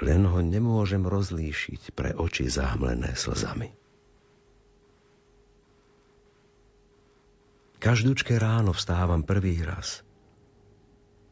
Len 0.00 0.24
ho 0.24 0.40
nemôžem 0.40 1.04
rozlíšiť 1.04 1.92
pre 1.92 2.16
oči 2.16 2.48
zahmlené 2.48 3.12
slzami. 3.12 3.76
Každúčke 7.80 8.36
ráno 8.36 8.76
vstávam 8.76 9.24
prvý 9.24 9.64
raz. 9.64 10.04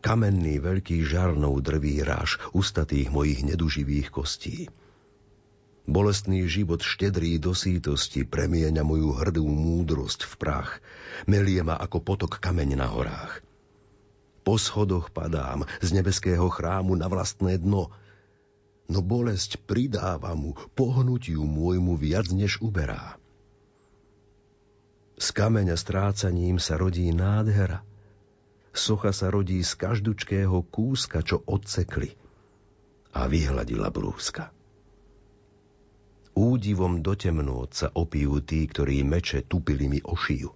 Kamenný 0.00 0.64
veľký 0.64 1.04
žarnou 1.04 1.60
drví 1.60 2.00
ráž 2.00 2.40
ustatých 2.56 3.12
mojich 3.12 3.44
neduživých 3.44 4.08
kostí. 4.08 4.72
Bolestný 5.88 6.44
život 6.44 6.84
štedrý 6.84 7.40
do 7.40 7.56
sítosti 7.56 8.28
premieňa 8.28 8.84
moju 8.84 9.16
hrdú 9.16 9.48
múdrosť 9.48 10.28
v 10.28 10.34
prach. 10.36 10.84
Melie 11.24 11.64
ma 11.64 11.80
ako 11.80 12.04
potok 12.04 12.36
kameň 12.44 12.76
na 12.76 12.92
horách. 12.92 13.40
Po 14.44 14.60
schodoch 14.60 15.08
padám 15.08 15.64
z 15.80 15.96
nebeského 15.96 16.44
chrámu 16.52 16.92
na 16.92 17.08
vlastné 17.08 17.56
dno, 17.56 17.88
no 18.84 19.00
bolesť 19.00 19.64
pridáva 19.64 20.36
mu 20.36 20.60
pohnutiu 20.76 21.48
môjmu 21.48 21.96
viac 21.96 22.28
než 22.36 22.60
uberá. 22.60 23.16
Z 25.16 25.32
kameňa 25.32 25.80
strácaním 25.80 26.60
sa 26.60 26.76
rodí 26.76 27.08
nádhera. 27.16 27.80
Socha 28.76 29.16
sa 29.16 29.32
rodí 29.32 29.64
z 29.64 29.72
každučkého 29.72 30.68
kúska, 30.68 31.24
čo 31.24 31.40
odsekli 31.48 32.12
a 33.16 33.24
vyhladila 33.24 33.88
brúska. 33.88 34.52
Údivom 36.38 37.02
do 37.02 37.18
sa 37.74 37.90
opijú 37.90 38.38
tí, 38.38 38.62
ktorí 38.70 39.02
meče 39.02 39.42
tupili 39.42 39.90
mi 39.90 39.98
o 40.06 40.14
šiju. 40.14 40.54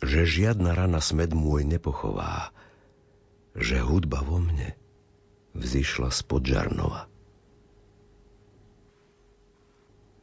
Že 0.00 0.20
žiadna 0.24 0.72
rana 0.72 0.96
smed 1.04 1.36
môj 1.36 1.68
nepochová, 1.68 2.56
že 3.52 3.84
hudba 3.84 4.24
vo 4.24 4.40
mne 4.40 4.72
vzýšla 5.52 6.08
spod 6.08 6.48
Žarnova. 6.48 7.04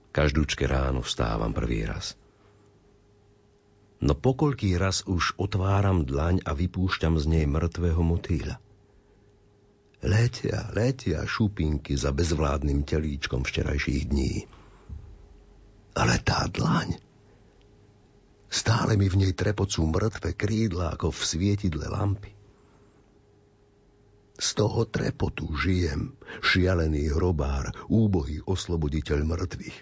Každúčke 0.09 0.65
ráno 0.65 1.05
vstávam 1.05 1.53
prvý 1.53 1.85
raz. 1.85 2.17
No 4.01 4.17
pokoľký 4.17 4.73
raz 4.81 5.05
už 5.05 5.37
otváram 5.37 6.09
dlaň 6.09 6.41
a 6.41 6.57
vypúšťam 6.57 7.21
z 7.21 7.25
nej 7.37 7.45
mŕtvého 7.45 8.01
motýľa. 8.01 8.57
Letia, 9.99 10.71
letia 10.71 11.27
šupinky 11.27 11.99
za 11.99 12.15
bezvládnym 12.15 12.87
telíčkom 12.87 13.43
včerajších 13.43 14.07
dní. 14.07 14.47
Ale 15.99 16.23
tá 16.23 16.47
dlaň, 16.47 16.95
Stále 18.49 18.97
mi 18.97 19.05
v 19.05 19.21
nej 19.21 19.33
trepocú 19.37 19.85
mŕtve 19.85 20.33
krídla 20.33 20.97
ako 20.97 21.13
v 21.13 21.21
svietidle 21.21 21.85
lampy. 21.85 22.33
Z 24.41 24.57
toho 24.57 24.89
trepotu 24.89 25.53
žijem, 25.53 26.17
šialený 26.41 27.13
hrobár, 27.13 27.69
úbohý 27.85 28.41
osloboditeľ 28.41 29.21
mŕtvych. 29.21 29.77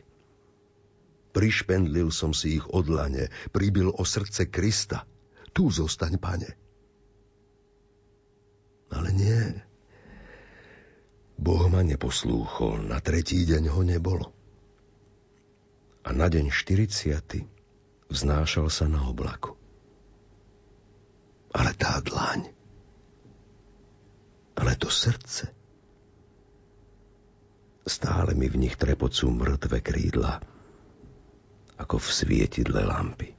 Prišpendlil 1.31 2.11
som 2.11 2.35
si 2.35 2.59
ich 2.59 2.65
odlane, 2.67 3.31
pribil 3.55 3.93
o 3.93 4.03
srdce 4.03 4.51
Krista. 4.51 5.07
Tu 5.55 5.71
zostaň, 5.71 6.19
pane. 6.19 6.49
Ale 8.91 9.09
nie. 9.15 9.66
Boh 11.37 11.69
ma 11.69 11.85
neposlúchol, 11.85 12.89
na 12.89 12.97
tretí 12.97 13.45
deň 13.45 13.63
ho 13.69 13.81
nebolo. 13.85 14.33
A 16.01 16.09
na 16.09 16.25
deň 16.25 16.49
40. 16.49 18.09
vznášal 18.09 18.67
sa 18.73 18.89
na 18.89 19.05
oblaku. 19.05 19.53
Ale 21.53 21.77
tá 21.77 22.01
dlaň, 22.01 22.49
ale 24.57 24.73
to 24.81 24.89
srdce, 24.89 25.53
stále 27.85 28.33
mi 28.33 28.49
v 28.49 28.67
nich 28.67 28.75
trepocú 28.75 29.29
mŕtve 29.29 29.79
krídla, 29.85 30.41
ako 31.77 32.01
v 32.01 32.07
svietidle 32.09 32.81
lampy. 32.81 33.36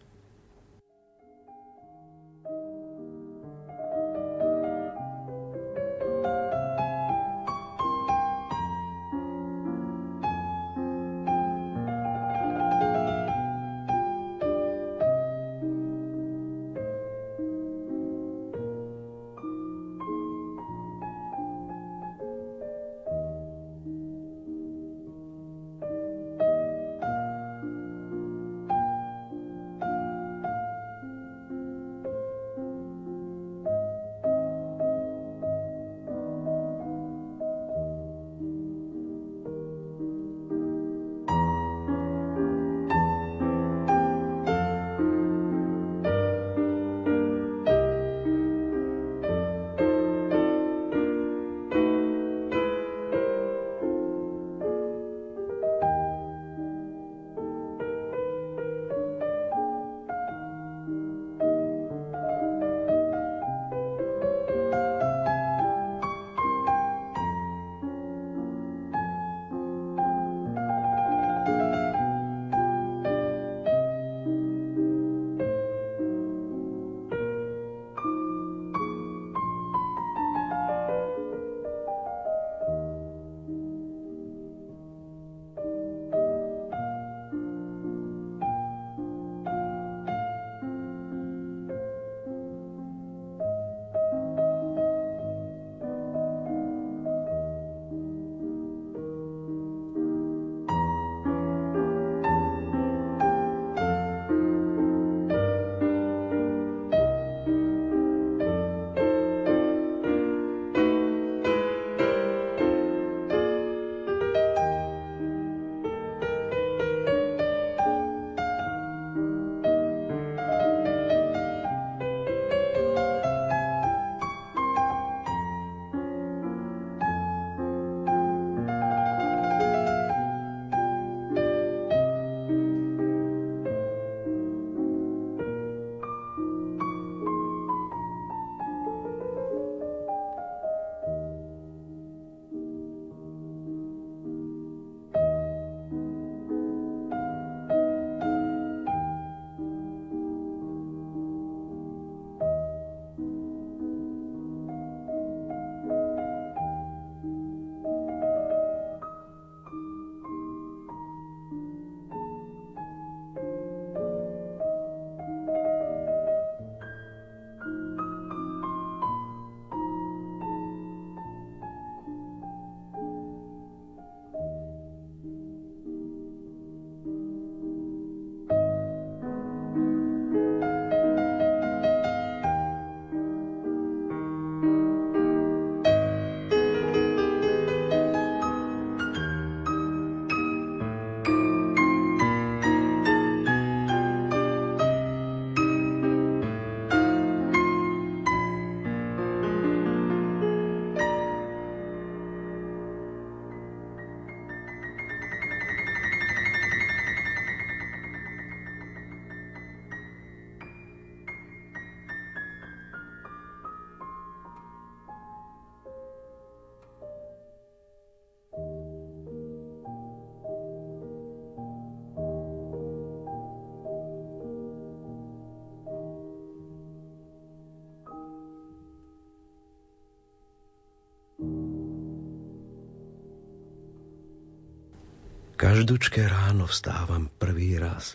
Každúčké 235.59 236.23
ráno 236.31 236.71
vstávam 236.71 237.27
prvý 237.35 237.83
raz. 237.83 238.15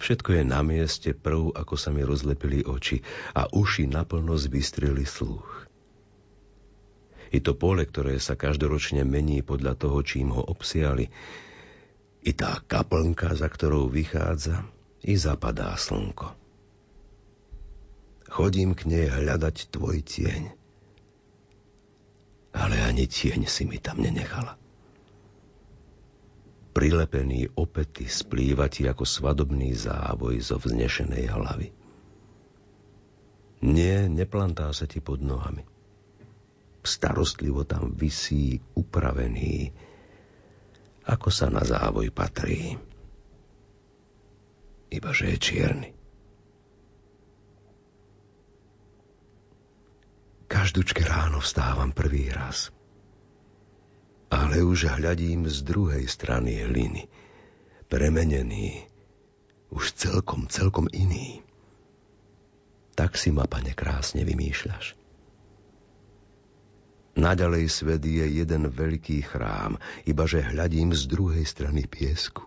Všetko 0.00 0.40
je 0.40 0.44
na 0.48 0.64
mieste 0.64 1.12
prv, 1.12 1.52
ako 1.52 1.76
sa 1.76 1.92
mi 1.92 2.00
rozlepili 2.00 2.64
oči 2.64 3.04
a 3.36 3.44
uši 3.52 3.84
naplno 3.84 4.32
zbystrili 4.40 5.04
sluch. 5.04 5.68
I 7.36 7.44
to 7.44 7.52
pole, 7.52 7.84
ktoré 7.84 8.16
sa 8.16 8.32
každoročne 8.32 9.04
mení 9.04 9.44
podľa 9.44 9.76
toho, 9.76 10.00
čím 10.00 10.32
ho 10.32 10.40
obsiali, 10.40 11.12
i 12.24 12.32
tá 12.32 12.56
kaplnka, 12.64 13.36
za 13.36 13.52
ktorou 13.52 13.92
vychádza, 13.92 14.64
I 15.04 15.20
zapadá 15.20 15.76
slnko. 15.76 16.32
Chodím 18.28 18.72
k 18.72 18.88
nej 18.88 19.06
hľadať 19.08 19.68
tvoj 19.68 20.00
tieň. 20.00 20.42
Ale 22.56 22.76
ani 22.84 23.04
tieň 23.04 23.44
si 23.48 23.68
mi 23.68 23.76
tam 23.80 24.00
nenechala. 24.00 24.59
Prilepený 26.70 27.50
opety 27.58 28.06
splýva 28.06 28.70
ako 28.70 29.02
svadobný 29.02 29.74
závoj 29.74 30.38
zo 30.38 30.56
vznešenej 30.62 31.26
hlavy. 31.26 31.68
Nie, 33.66 34.06
neplantá 34.06 34.70
sa 34.70 34.86
ti 34.86 35.02
pod 35.02 35.18
nohami. 35.18 35.66
Starostlivo 36.80 37.66
tam 37.66 37.92
visí 37.92 38.56
upravený, 38.78 39.74
ako 41.10 41.28
sa 41.28 41.50
na 41.52 41.60
závoj 41.66 42.08
patrí. 42.14 42.78
Ibaže 44.88 45.26
je 45.34 45.38
čierny. 45.42 45.90
Každučke 50.46 51.02
ráno 51.04 51.42
vstávam 51.42 51.90
prvý 51.90 52.30
raz– 52.30 52.70
ale 54.30 54.62
už 54.62 54.94
hľadím 54.94 55.50
z 55.50 55.66
druhej 55.66 56.06
strany 56.06 56.62
hliny. 56.62 57.10
Premenený, 57.90 58.86
už 59.74 59.98
celkom, 59.98 60.46
celkom 60.46 60.86
iný. 60.94 61.42
Tak 62.94 63.18
si 63.18 63.34
ma, 63.34 63.50
pane, 63.50 63.74
krásne 63.74 64.22
vymýšľaš. 64.22 64.94
Naďalej 67.18 67.66
svet 67.66 68.06
je 68.06 68.22
jeden 68.22 68.70
veľký 68.70 69.26
chrám, 69.26 69.82
ibaže 70.06 70.46
hľadím 70.46 70.94
z 70.94 71.10
druhej 71.10 71.42
strany 71.42 71.90
piesku. 71.90 72.46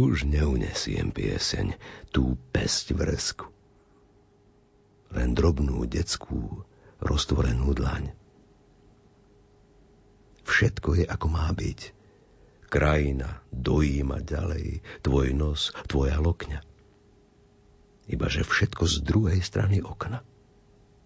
Už 0.00 0.24
neunesiem 0.24 1.12
pieseň, 1.12 1.76
tú 2.08 2.40
pesť 2.56 2.96
vrsku. 2.96 3.46
Len 5.12 5.36
drobnú 5.36 5.84
detskú 5.84 6.64
roztvorenú 7.04 7.76
dlaň. 7.76 8.19
Všetko 10.50 10.98
je 10.98 11.04
ako 11.06 11.26
má 11.30 11.46
byť. 11.54 11.80
Krajina 12.66 13.38
dojíma 13.54 14.18
ďalej, 14.26 14.82
tvoj 15.06 15.30
nos, 15.30 15.70
tvoja 15.86 16.18
lokňa. 16.18 16.58
Ibaže 18.10 18.42
všetko 18.42 18.82
z 18.90 18.96
druhej 19.06 19.40
strany 19.46 19.78
okna. 19.78 20.26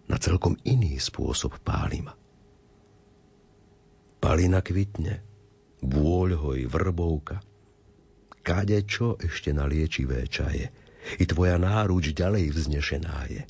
Na 0.09 0.17
celkom 0.17 0.57
iný 0.65 0.97
spôsob 0.97 1.61
pálima. 1.61 2.17
Palina 4.17 4.65
kvitne, 4.65 5.21
bôľ 5.85 6.29
hoj, 6.41 6.59
vrbovka. 6.65 7.41
Kade 8.41 8.81
čo 8.85 9.17
ešte 9.21 9.53
na 9.53 9.69
liečivé 9.69 10.25
čaje. 10.25 10.73
I 11.21 11.23
tvoja 11.29 11.61
náruč 11.61 12.17
ďalej 12.17 12.49
vznešená 12.49 13.17
je. 13.29 13.43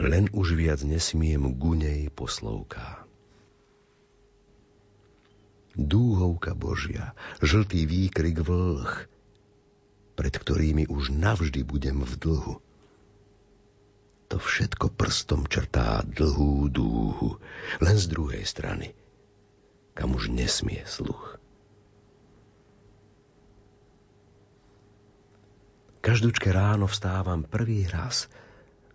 Len 0.00 0.28
už 0.32 0.56
viac 0.56 0.80
nesmiem 0.84 1.56
gunej 1.56 2.08
poslovká 2.12 3.05
dúhovka 5.76 6.56
Božia, 6.56 7.12
žltý 7.44 7.84
výkrik 7.84 8.40
vlh, 8.40 8.88
pred 10.16 10.34
ktorými 10.34 10.88
už 10.88 11.12
navždy 11.12 11.60
budem 11.62 12.00
v 12.00 12.12
dlhu. 12.16 12.54
To 14.32 14.36
všetko 14.42 14.90
prstom 14.96 15.46
črtá 15.46 16.02
dlhú 16.02 16.66
dúhu, 16.72 17.38
len 17.78 17.96
z 18.00 18.10
druhej 18.10 18.42
strany, 18.42 18.96
kam 19.94 20.16
už 20.16 20.32
nesmie 20.32 20.82
sluch. 20.88 21.38
Každúčke 26.02 26.50
ráno 26.50 26.90
vstávam 26.90 27.44
prvý 27.46 27.86
raz, 27.86 28.26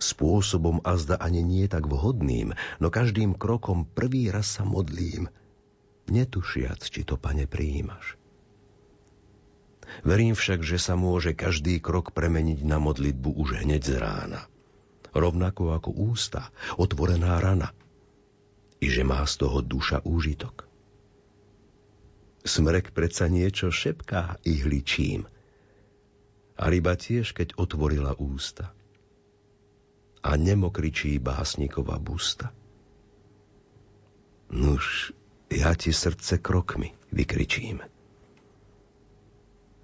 spôsobom 0.02 0.82
azda 0.82 1.20
ani 1.22 1.46
nie 1.46 1.68
tak 1.70 1.86
vhodným, 1.86 2.58
no 2.82 2.88
každým 2.90 3.38
krokom 3.38 3.86
prvý 3.86 4.34
raz 4.34 4.58
sa 4.58 4.66
modlím– 4.66 5.30
netušiac, 6.10 6.82
či 6.82 7.06
to, 7.06 7.20
pane, 7.20 7.46
prijímaš. 7.46 8.18
Verím 10.08 10.34
však, 10.34 10.64
že 10.64 10.80
sa 10.80 10.96
môže 10.96 11.36
každý 11.36 11.84
krok 11.84 12.16
premeniť 12.16 12.64
na 12.64 12.80
modlitbu 12.80 13.30
už 13.36 13.62
hneď 13.68 13.82
z 13.84 13.96
rána. 14.00 14.42
Rovnako 15.12 15.76
ako 15.76 15.92
ústa, 15.92 16.48
otvorená 16.80 17.44
rana. 17.44 17.76
I 18.80 18.88
že 18.88 19.04
má 19.04 19.20
z 19.28 19.46
toho 19.46 19.60
duša 19.60 20.02
úžitok. 20.08 20.66
Smrek 22.42 22.96
predsa 22.96 23.30
niečo 23.30 23.70
šepká 23.70 24.42
i 24.48 24.64
hličím. 24.64 25.30
A 26.58 26.64
ryba 26.72 26.98
tiež, 26.98 27.38
keď 27.38 27.54
otvorila 27.60 28.18
ústa. 28.18 28.74
A 30.26 30.32
nemokričí 30.40 31.22
básnikova 31.22 32.02
busta. 32.02 32.50
Nuž, 34.50 35.14
ja 35.52 35.76
ti 35.76 35.92
srdce 35.92 36.40
krokmi 36.40 36.96
vykričím. 37.12 37.84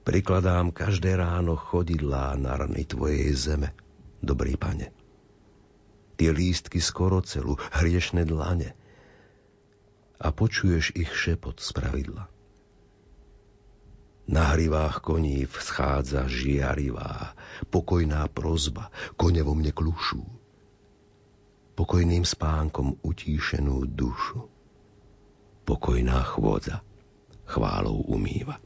Prikladám 0.08 0.72
každé 0.72 1.20
ráno 1.20 1.60
chodidlá 1.60 2.40
na 2.40 2.56
rany 2.56 2.88
tvojej 2.88 3.28
zeme, 3.36 3.76
dobrý 4.24 4.56
pane. 4.56 4.96
Tie 6.16 6.32
lístky 6.32 6.80
skoro 6.80 7.20
celú, 7.20 7.60
hriešne 7.76 8.24
dlane. 8.24 8.72
A 10.18 10.32
počuješ 10.32 10.96
ich 10.96 11.12
šepot 11.12 11.60
z 11.60 11.70
pravidla. 11.76 12.32
Na 14.32 14.56
hrivách 14.56 15.04
koní 15.04 15.44
vschádza 15.46 16.32
žiarivá, 16.32 17.36
pokojná 17.68 18.24
prozba, 18.32 18.90
kone 19.20 19.44
vo 19.44 19.54
mne 19.54 19.76
klušú. 19.76 20.24
Pokojným 21.76 22.24
spánkom 22.24 23.04
utíšenú 23.04 23.86
dušu 23.86 24.57
pokojná 25.68 26.24
chôdza 26.24 26.80
chválou 27.44 28.08
umýva. 28.08 28.64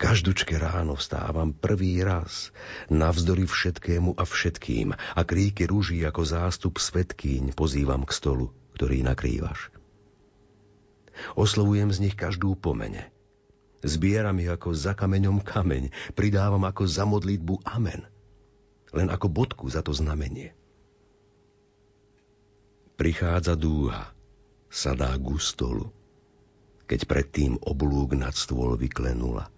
Každučke 0.00 0.56
ráno 0.56 0.96
vstávam 0.96 1.52
prvý 1.52 2.00
raz, 2.00 2.56
navzdory 2.88 3.44
všetkému 3.44 4.16
a 4.16 4.24
všetkým 4.24 4.96
a 4.96 5.20
kríky 5.28 5.68
rúží 5.68 6.00
ako 6.08 6.24
zástup 6.24 6.80
svetkýň 6.80 7.52
pozývam 7.52 8.08
k 8.08 8.12
stolu, 8.16 8.48
ktorý 8.80 9.04
nakrývaš. 9.04 9.68
Oslovujem 11.36 11.92
z 11.92 12.08
nich 12.08 12.16
každú 12.16 12.56
pomene. 12.56 13.12
Zbieram 13.84 14.40
ich 14.40 14.48
ako 14.48 14.72
za 14.72 14.96
kameňom 14.96 15.44
kameň, 15.44 16.16
pridávam 16.16 16.64
ako 16.64 16.88
za 16.88 17.04
modlitbu 17.04 17.60
amen. 17.68 18.08
Len 18.96 19.08
ako 19.12 19.28
bodku 19.28 19.68
za 19.68 19.84
to 19.84 19.92
znamenie. 19.92 20.56
Prichádza 23.00 23.56
dúha, 23.56 24.12
sadá 24.68 25.16
k 25.16 25.40
stolu, 25.40 25.88
keď 26.84 27.08
predtým 27.08 27.56
oblúk 27.56 28.12
nad 28.12 28.36
stôl 28.36 28.76
vyklenula. 28.76 29.48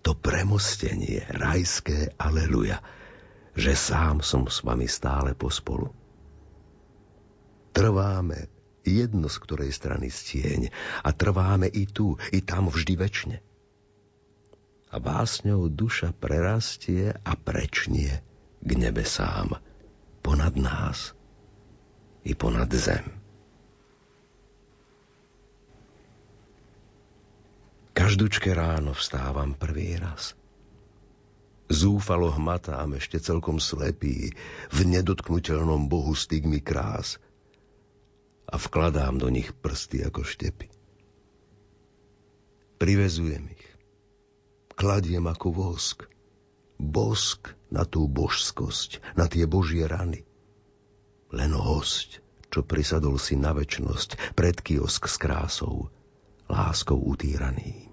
To 0.00 0.16
premostenie, 0.16 1.28
rajské 1.28 2.16
aleluja, 2.16 2.80
že 3.52 3.76
sám 3.76 4.24
som 4.24 4.48
s 4.48 4.64
vami 4.64 4.88
stále 4.88 5.36
pospolu. 5.36 5.92
Trváme 7.76 8.48
jedno 8.80 9.28
z 9.28 9.36
ktorej 9.36 9.68
strany 9.76 10.08
stieň 10.08 10.72
a 11.04 11.12
trváme 11.12 11.68
i 11.68 11.84
tu, 11.84 12.16
i 12.32 12.40
tam 12.40 12.72
vždy 12.72 12.96
väčšine. 12.96 13.38
A 14.88 14.96
básňou 14.96 15.68
duša 15.68 16.16
prerastie 16.16 17.12
a 17.12 17.36
prečnie 17.36 18.24
k 18.64 18.70
nebesám 18.72 19.60
ponad 20.24 20.56
nás 20.56 21.12
i 22.22 22.34
ponad 22.34 22.70
zem. 22.70 23.02
Každučke 27.92 28.54
ráno 28.54 28.94
vstávam 28.96 29.54
prvý 29.54 29.98
raz. 29.98 30.32
Zúfalo 31.72 32.32
hmatám 32.32 32.98
ešte 32.98 33.20
celkom 33.20 33.56
slepý 33.62 34.32
v 34.72 34.78
nedotknutelnom 34.84 35.88
bohu 35.88 36.12
stigmy 36.12 36.60
krás 36.60 37.16
a 38.48 38.60
vkladám 38.60 39.16
do 39.16 39.28
nich 39.32 39.54
prsty 39.54 40.04
ako 40.04 40.24
štepy. 40.24 40.68
Privezujem 42.76 43.44
ich. 43.54 43.66
Kladiem 44.74 45.24
ako 45.30 45.48
vosk. 45.54 45.98
Bosk 46.82 47.54
na 47.70 47.86
tú 47.86 48.10
božskosť, 48.10 49.14
na 49.14 49.30
tie 49.30 49.46
božie 49.46 49.86
rany 49.86 50.26
len 51.32 51.56
host, 51.56 52.20
čo 52.52 52.60
prisadol 52.60 53.16
si 53.16 53.40
na 53.40 53.56
väčnosť 53.56 54.36
pred 54.36 54.60
kiosk 54.60 55.08
s 55.08 55.16
krásou, 55.16 55.88
láskou 56.52 57.00
utýraný. 57.00 57.88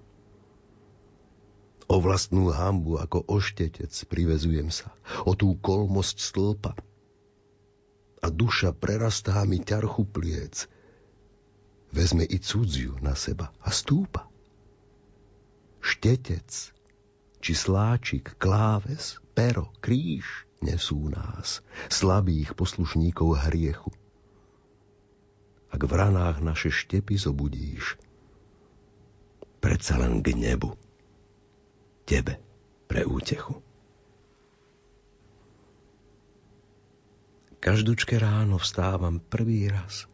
O 1.90 1.98
vlastnú 1.98 2.52
hambu 2.52 3.00
ako 3.00 3.24
oštetec 3.26 3.90
privezujem 4.06 4.68
sa, 4.70 4.92
o 5.26 5.32
tú 5.34 5.56
kolmosť 5.58 6.16
stĺpa. 6.22 6.72
A 8.20 8.26
duša 8.28 8.76
prerastá 8.76 9.40
mi 9.48 9.58
ťarchu 9.58 10.04
pliec, 10.06 10.68
vezme 11.90 12.22
i 12.28 12.36
cudziu 12.36 13.00
na 13.00 13.16
seba 13.16 13.50
a 13.64 13.72
stúpa. 13.72 14.28
štetec, 15.80 16.76
či 17.40 17.52
sláčik, 17.56 18.36
kláves, 18.36 19.16
pero, 19.32 19.72
kríž 19.80 20.49
nesú 20.60 21.08
nás, 21.08 21.64
slabých 21.88 22.52
poslušníkov 22.52 23.48
hriechu. 23.48 23.92
Ak 25.70 25.80
v 25.80 25.92
ranách 25.92 26.44
naše 26.44 26.68
štepy 26.68 27.16
zobudíš, 27.16 27.96
predsa 29.60 29.96
len 30.00 30.20
k 30.20 30.36
nebu, 30.36 30.76
tebe 32.04 32.42
pre 32.90 33.06
útechu. 33.06 33.62
Každúčke 37.60 38.16
ráno 38.16 38.56
vstávam 38.56 39.20
prvý 39.20 39.68
raz. 39.68 40.08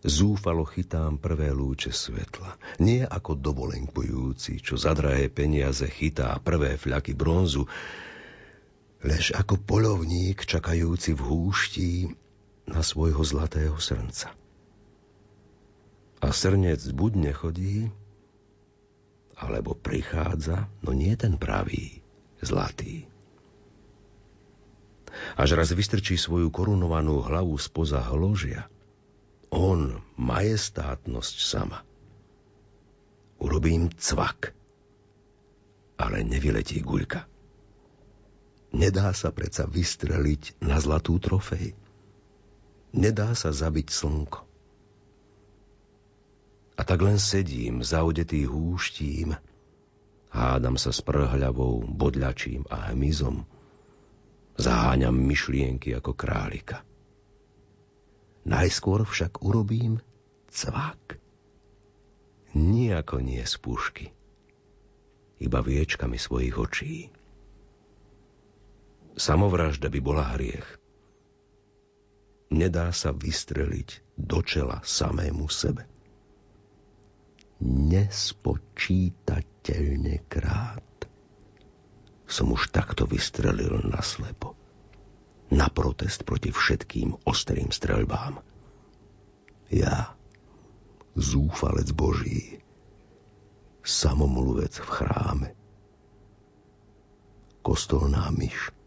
Zúfalo 0.00 0.64
chytám 0.64 1.20
prvé 1.20 1.52
lúče 1.52 1.92
svetla. 1.92 2.56
Nie 2.80 3.04
ako 3.04 3.36
dovolenkujúci, 3.36 4.62
čo 4.64 4.80
za 4.80 4.96
drahé 4.96 5.28
peniaze 5.28 5.84
chytá 5.92 6.38
prvé 6.40 6.80
fľaky 6.80 7.12
bronzu, 7.12 7.68
lež 9.02 9.30
ako 9.34 9.62
polovník 9.62 10.42
čakajúci 10.42 11.14
v 11.14 11.22
húšti 11.22 11.90
na 12.66 12.82
svojho 12.82 13.22
zlatého 13.22 13.78
srnca. 13.78 14.34
A 16.18 16.28
srnec 16.34 16.82
buď 16.90 17.12
nechodí, 17.30 17.94
alebo 19.38 19.78
prichádza, 19.78 20.66
no 20.82 20.90
nie 20.90 21.14
ten 21.14 21.38
pravý, 21.38 22.02
zlatý. 22.42 23.06
Až 25.38 25.54
raz 25.54 25.70
vystrčí 25.70 26.18
svoju 26.18 26.50
korunovanú 26.50 27.22
hlavu 27.22 27.54
spoza 27.58 28.02
hložia. 28.02 28.66
On, 29.48 30.02
majestátnosť 30.18 31.36
sama. 31.38 31.86
Urobím 33.38 33.94
cvak, 33.94 34.50
ale 35.96 36.26
nevyletí 36.26 36.82
guľka. 36.82 37.37
Nedá 38.72 39.12
sa 39.16 39.32
predsa 39.32 39.64
vystreliť 39.64 40.60
na 40.60 40.76
zlatú 40.76 41.16
trofej. 41.16 41.72
Nedá 42.92 43.32
sa 43.32 43.52
zabiť 43.52 43.88
slnko. 43.88 44.40
A 46.78 46.82
tak 46.86 47.00
len 47.02 47.18
sedím, 47.18 47.82
zaudetý 47.82 48.46
húštím, 48.46 49.34
hádam 50.30 50.78
sa 50.78 50.94
s 50.94 51.02
prhľavou, 51.02 51.82
bodľačím 51.90 52.68
a 52.70 52.94
hmyzom, 52.94 53.42
Zaháňam 54.58 55.14
myšlienky 55.14 55.94
ako 55.94 56.18
králika. 56.18 56.82
Najskôr 58.42 59.06
však 59.06 59.38
urobím 59.46 60.02
cvak. 60.50 61.22
Nijako 62.58 63.22
nie 63.22 63.38
z 63.46 63.54
pušky, 63.62 64.06
iba 65.38 65.62
viečkami 65.62 66.18
svojich 66.18 66.58
očí. 66.58 66.94
Samovražda 69.18 69.90
by 69.90 69.98
bola 69.98 70.38
hriech. 70.38 70.78
Nedá 72.54 72.94
sa 72.94 73.10
vystreliť 73.10 74.14
do 74.14 74.38
čela 74.46 74.78
samému 74.86 75.50
sebe. 75.50 75.90
Nespočítateľne 77.58 80.22
krát 80.30 80.86
som 82.30 82.54
už 82.54 82.70
takto 82.70 83.10
vystrelil 83.10 83.90
na 83.90 83.98
slepo. 84.06 84.54
Na 85.50 85.66
protest 85.66 86.22
proti 86.22 86.54
všetkým 86.54 87.26
ostrým 87.26 87.74
streľbám. 87.74 88.38
Ja, 89.72 90.12
zúfalec 91.18 91.90
Boží, 91.90 92.62
samomluvec 93.82 94.78
v 94.78 94.88
chráme, 94.88 95.48
kostolná 97.64 98.30
myš. 98.30 98.77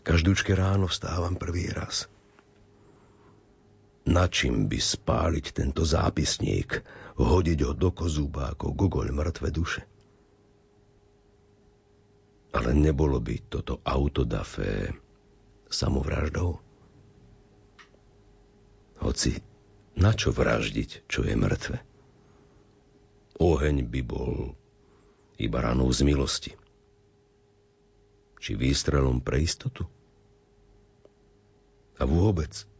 Každúčke 0.00 0.56
ráno 0.56 0.88
vstávam 0.88 1.36
prvý 1.36 1.68
raz– 1.70 2.04
na 4.10 4.26
čím 4.26 4.66
by 4.66 4.80
spáliť 4.80 5.46
tento 5.52 5.84
zápisník, 5.84 6.82
hodiť 7.20 7.58
ho 7.68 7.72
do 7.76 7.94
kozúba 7.94 8.56
ako 8.56 8.74
gogoľ 8.74 9.12
mŕtve 9.12 9.54
duše? 9.54 9.84
Ale 12.50 12.74
nebolo 12.74 13.20
by 13.22 13.36
toto 13.46 13.78
autodafé 13.86 14.96
samovraždou? 15.70 16.58
Hoci 19.04 19.38
na 19.94 20.10
čo 20.16 20.34
vraždiť, 20.34 21.06
čo 21.06 21.22
je 21.22 21.34
mŕtve? 21.38 21.78
Oheň 23.38 23.86
by 23.86 24.00
bol 24.02 24.58
iba 25.38 25.58
ranou 25.60 25.86
z 25.92 26.02
milosti. 26.02 26.52
Či 28.40 28.56
výstrelom 28.56 29.20
pre 29.20 29.44
istotu? 29.44 29.84
A 32.00 32.08
vôbec– 32.08 32.50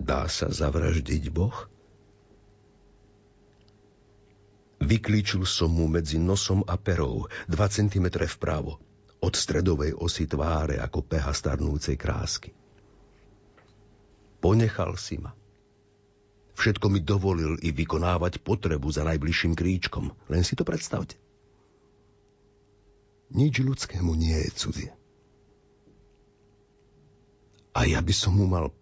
Dá 0.00 0.24
sa 0.32 0.48
zavraždiť 0.48 1.28
Boh? 1.28 1.52
Vyklíčil 4.80 5.44
som 5.44 5.76
mu 5.76 5.84
medzi 5.92 6.16
nosom 6.16 6.64
a 6.64 6.80
perou 6.80 7.28
2 7.52 7.52
cm 7.52 8.08
vpravo, 8.24 8.80
od 9.20 9.34
stredovej 9.36 9.92
osy 9.92 10.24
tváre 10.24 10.80
ako 10.80 11.04
peha 11.04 11.36
starnúcej 11.36 12.00
krásky. 12.00 12.56
Ponechal 14.40 14.96
si 14.96 15.20
ma. 15.20 15.36
Všetko 16.56 16.88
mi 16.88 17.04
dovolil 17.04 17.60
i 17.60 17.76
vykonávať 17.76 18.40
potrebu 18.40 18.88
za 18.88 19.04
najbližším 19.04 19.52
kríčkom. 19.52 20.16
Len 20.32 20.40
si 20.40 20.56
to 20.56 20.64
predstavte. 20.64 21.20
Nič 23.30 23.62
ľudskému 23.62 24.12
nie 24.18 24.34
je 24.34 24.50
cudzie. 24.50 24.92
A 27.74 27.86
ja 27.86 28.02
by 28.02 28.14
som 28.14 28.36
mu 28.36 28.50
mal 28.50 28.74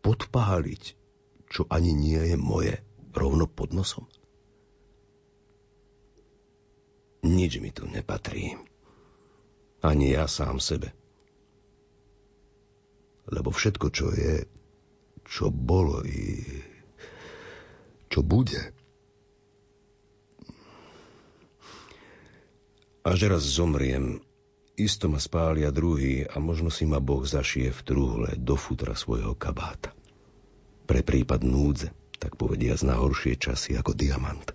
podpáliť, 0.00 0.96
čo 1.46 1.68
ani 1.68 1.92
nie 1.92 2.18
je 2.32 2.36
moje, 2.40 2.80
rovno 3.12 3.44
pod 3.44 3.76
nosom? 3.76 4.08
Nič 7.24 7.60
mi 7.60 7.72
tu 7.72 7.88
nepatrí. 7.88 8.56
Ani 9.84 10.12
ja 10.12 10.28
sám 10.28 10.60
sebe. 10.60 10.92
Lebo 13.28 13.52
všetko, 13.52 13.86
čo 13.92 14.12
je, 14.12 14.44
čo 15.24 15.48
bolo 15.48 16.04
i 16.04 16.44
čo 18.12 18.20
bude, 18.22 18.73
až 23.04 23.28
raz 23.28 23.44
zomriem, 23.44 24.24
Isto 24.74 25.06
ma 25.06 25.22
spália 25.22 25.70
druhý 25.70 26.26
a 26.26 26.42
možno 26.42 26.66
si 26.66 26.82
ma 26.82 26.98
Boh 26.98 27.22
zašije 27.22 27.70
v 27.70 27.80
truhle 27.86 28.30
do 28.34 28.58
futra 28.58 28.98
svojho 28.98 29.38
kabáta. 29.38 29.94
Pre 30.90 31.00
prípad 31.06 31.46
núdze, 31.46 31.94
tak 32.18 32.34
povediac 32.34 32.82
na 32.82 32.98
horšie 32.98 33.38
časy 33.38 33.78
ako 33.78 33.94
diamant. 33.94 34.50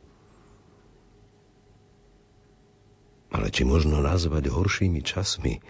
Ale 3.32 3.48
či 3.48 3.64
možno 3.64 4.04
nazvať 4.04 4.52
horšími 4.52 5.00
časmi 5.00 5.64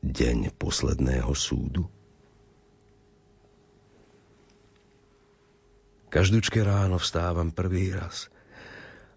deň 0.00 0.56
posledného 0.56 1.32
súdu? 1.36 1.92
Každúčke 6.08 6.64
ráno 6.64 6.96
vstávam 6.96 7.52
prvý 7.52 7.92
raz– 7.92 8.32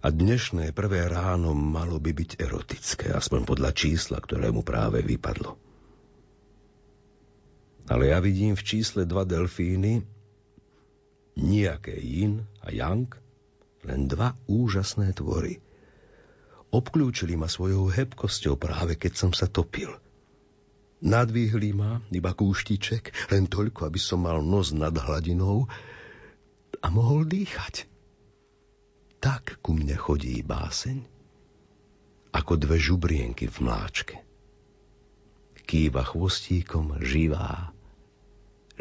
a 0.02 0.10
dnešné 0.10 0.74
prvé 0.74 1.06
ráno 1.06 1.54
malo 1.54 2.02
by 2.02 2.10
byť 2.10 2.42
erotické, 2.42 3.14
aspoň 3.14 3.46
podľa 3.46 3.72
čísla, 3.78 4.18
ktoré 4.18 4.50
mu 4.50 4.66
práve 4.66 5.06
vypadlo. 5.06 5.54
Ale 7.86 8.10
ja 8.10 8.18
vidím 8.18 8.58
v 8.58 8.66
čísle 8.66 9.06
dva 9.06 9.30
delfíny, 9.30 10.02
nejaké 11.38 11.94
yin 12.02 12.42
a 12.66 12.74
yang, 12.74 13.14
len 13.86 14.10
dva 14.10 14.34
úžasné 14.50 15.14
tvory. 15.14 15.62
Obklúčili 16.74 17.38
ma 17.38 17.46
svojou 17.46 17.94
hebkosťou 17.94 18.58
práve 18.58 18.98
keď 18.98 19.14
som 19.14 19.32
sa 19.38 19.46
topil. 19.46 19.92
Nadvihli 21.02 21.78
ma 21.78 22.02
iba 22.10 22.34
kúštiček, 22.34 23.34
len 23.34 23.46
toľko, 23.46 23.90
aby 23.90 24.02
som 24.02 24.26
mal 24.26 24.42
nos 24.42 24.74
nad 24.74 24.94
hladinou 24.94 25.70
a 26.82 26.88
mohol 26.90 27.26
dýchať 27.26 27.91
tak 29.22 29.62
ku 29.62 29.78
mne 29.78 29.94
chodí 29.94 30.42
báseň, 30.42 31.06
ako 32.34 32.54
dve 32.58 32.82
žubrienky 32.82 33.46
v 33.46 33.58
mláčke. 33.62 34.18
Kýva 35.62 36.02
chvostíkom 36.02 36.98
živá, 37.06 37.70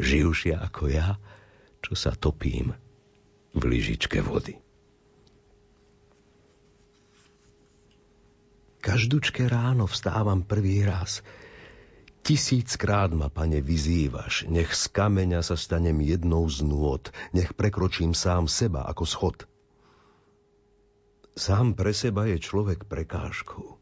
živšia 0.01 0.59
ako 0.65 0.89
ja, 0.89 1.21
čo 1.85 1.93
sa 1.93 2.17
topím 2.17 2.73
v 3.53 3.61
lyžičke 3.69 4.19
vody. 4.25 4.57
Každúčke 8.81 9.45
ráno 9.45 9.85
vstávam 9.85 10.41
prvý 10.41 10.81
raz, 10.81 11.21
Tisíckrát 12.21 13.09
ma, 13.13 13.33
pane, 13.33 13.65
vyzývaš, 13.65 14.45
nech 14.45 14.73
z 14.77 14.93
kameňa 14.93 15.41
sa 15.41 15.57
stanem 15.57 16.05
jednou 16.05 16.45
z 16.45 16.61
nôd, 16.61 17.09
nech 17.33 17.53
prekročím 17.57 18.13
sám 18.13 18.45
seba 18.45 18.85
ako 18.85 19.05
schod. 19.09 19.50
Sám 21.35 21.73
pre 21.75 21.95
seba 21.95 22.27
je 22.27 22.37
človek 22.37 22.85
prekážkou. 22.85 23.79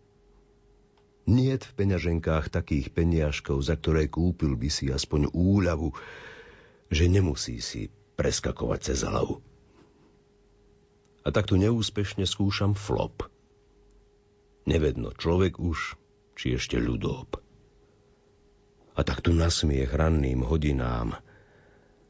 Niet 1.29 1.61
v 1.65 1.75
peňaženkách 1.77 2.49
takých 2.49 2.89
peniažkov, 2.89 3.61
za 3.61 3.77
ktoré 3.77 4.09
kúpil 4.09 4.57
by 4.57 4.69
si 4.69 4.89
aspoň 4.89 5.29
úľavu, 5.29 5.93
že 6.89 7.05
nemusí 7.05 7.61
si 7.61 7.93
preskakovať 8.17 8.79
cez 8.81 9.05
hlavu. 9.05 9.41
A 11.21 11.29
takto 11.29 11.59
neúspešne 11.59 12.25
skúšam 12.25 12.73
flop. 12.73 13.29
Nevedno 14.65 15.13
človek 15.13 15.61
už, 15.61 15.93
či 16.33 16.57
ešte 16.57 16.81
ľudób 16.81 17.49
a 18.99 19.01
tak 19.07 19.23
tu 19.23 19.31
nasmiech 19.31 19.95
ranným 19.95 20.43
hodinám 20.43 21.15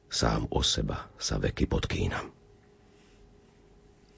sám 0.10 0.50
o 0.50 0.66
seba 0.66 1.06
sa 1.22 1.38
veky 1.38 1.70
podkýnam. 1.70 2.39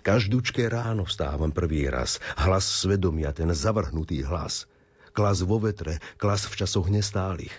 Každúčké 0.02 0.68
ráno 0.68 1.06
vstávam 1.06 1.54
prvý 1.54 1.86
raz, 1.88 2.18
hlas 2.38 2.66
svedomia, 2.66 3.32
ten 3.32 3.50
zavrhnutý 3.54 4.26
hlas. 4.26 4.66
Klas 5.14 5.46
vo 5.46 5.62
vetre, 5.62 6.02
klas 6.18 6.50
v 6.50 6.58
časoch 6.58 6.90
nestálych. 6.90 7.54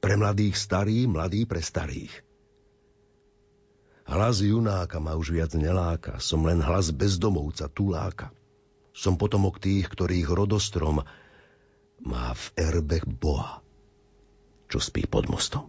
Pre 0.00 0.14
mladých 0.16 0.58
starý, 0.58 1.06
mladý 1.06 1.44
pre 1.46 1.60
starých. 1.62 2.12
Hlas 4.08 4.42
junáka 4.42 4.98
ma 4.98 5.14
už 5.14 5.30
viac 5.30 5.52
neláka, 5.54 6.18
som 6.18 6.42
len 6.42 6.58
hlas 6.58 6.90
bezdomovca, 6.90 7.70
tuláka. 7.70 8.34
Som 8.92 9.14
potomok 9.14 9.62
tých, 9.62 9.86
ktorých 9.88 10.28
rodostrom 10.32 11.06
má 12.02 12.26
v 12.34 12.44
erbe 12.58 12.98
Boha 13.06 13.62
čo 14.72 14.80
spí 14.80 15.04
pod 15.04 15.28
mostom. 15.28 15.68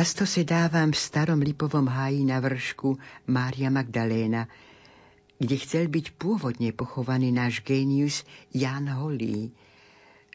Často 0.00 0.24
sedávam 0.24 0.96
v 0.96 1.04
starom 1.12 1.44
lipovom 1.44 1.84
háji 1.84 2.24
na 2.24 2.40
vršku 2.40 2.96
Mária 3.28 3.68
Magdaléna, 3.68 4.48
kde 5.36 5.60
chcel 5.60 5.92
byť 5.92 6.16
pôvodne 6.16 6.72
pochovaný 6.72 7.28
náš 7.28 7.60
génius 7.60 8.24
Jan 8.48 8.88
Holý, 8.88 9.52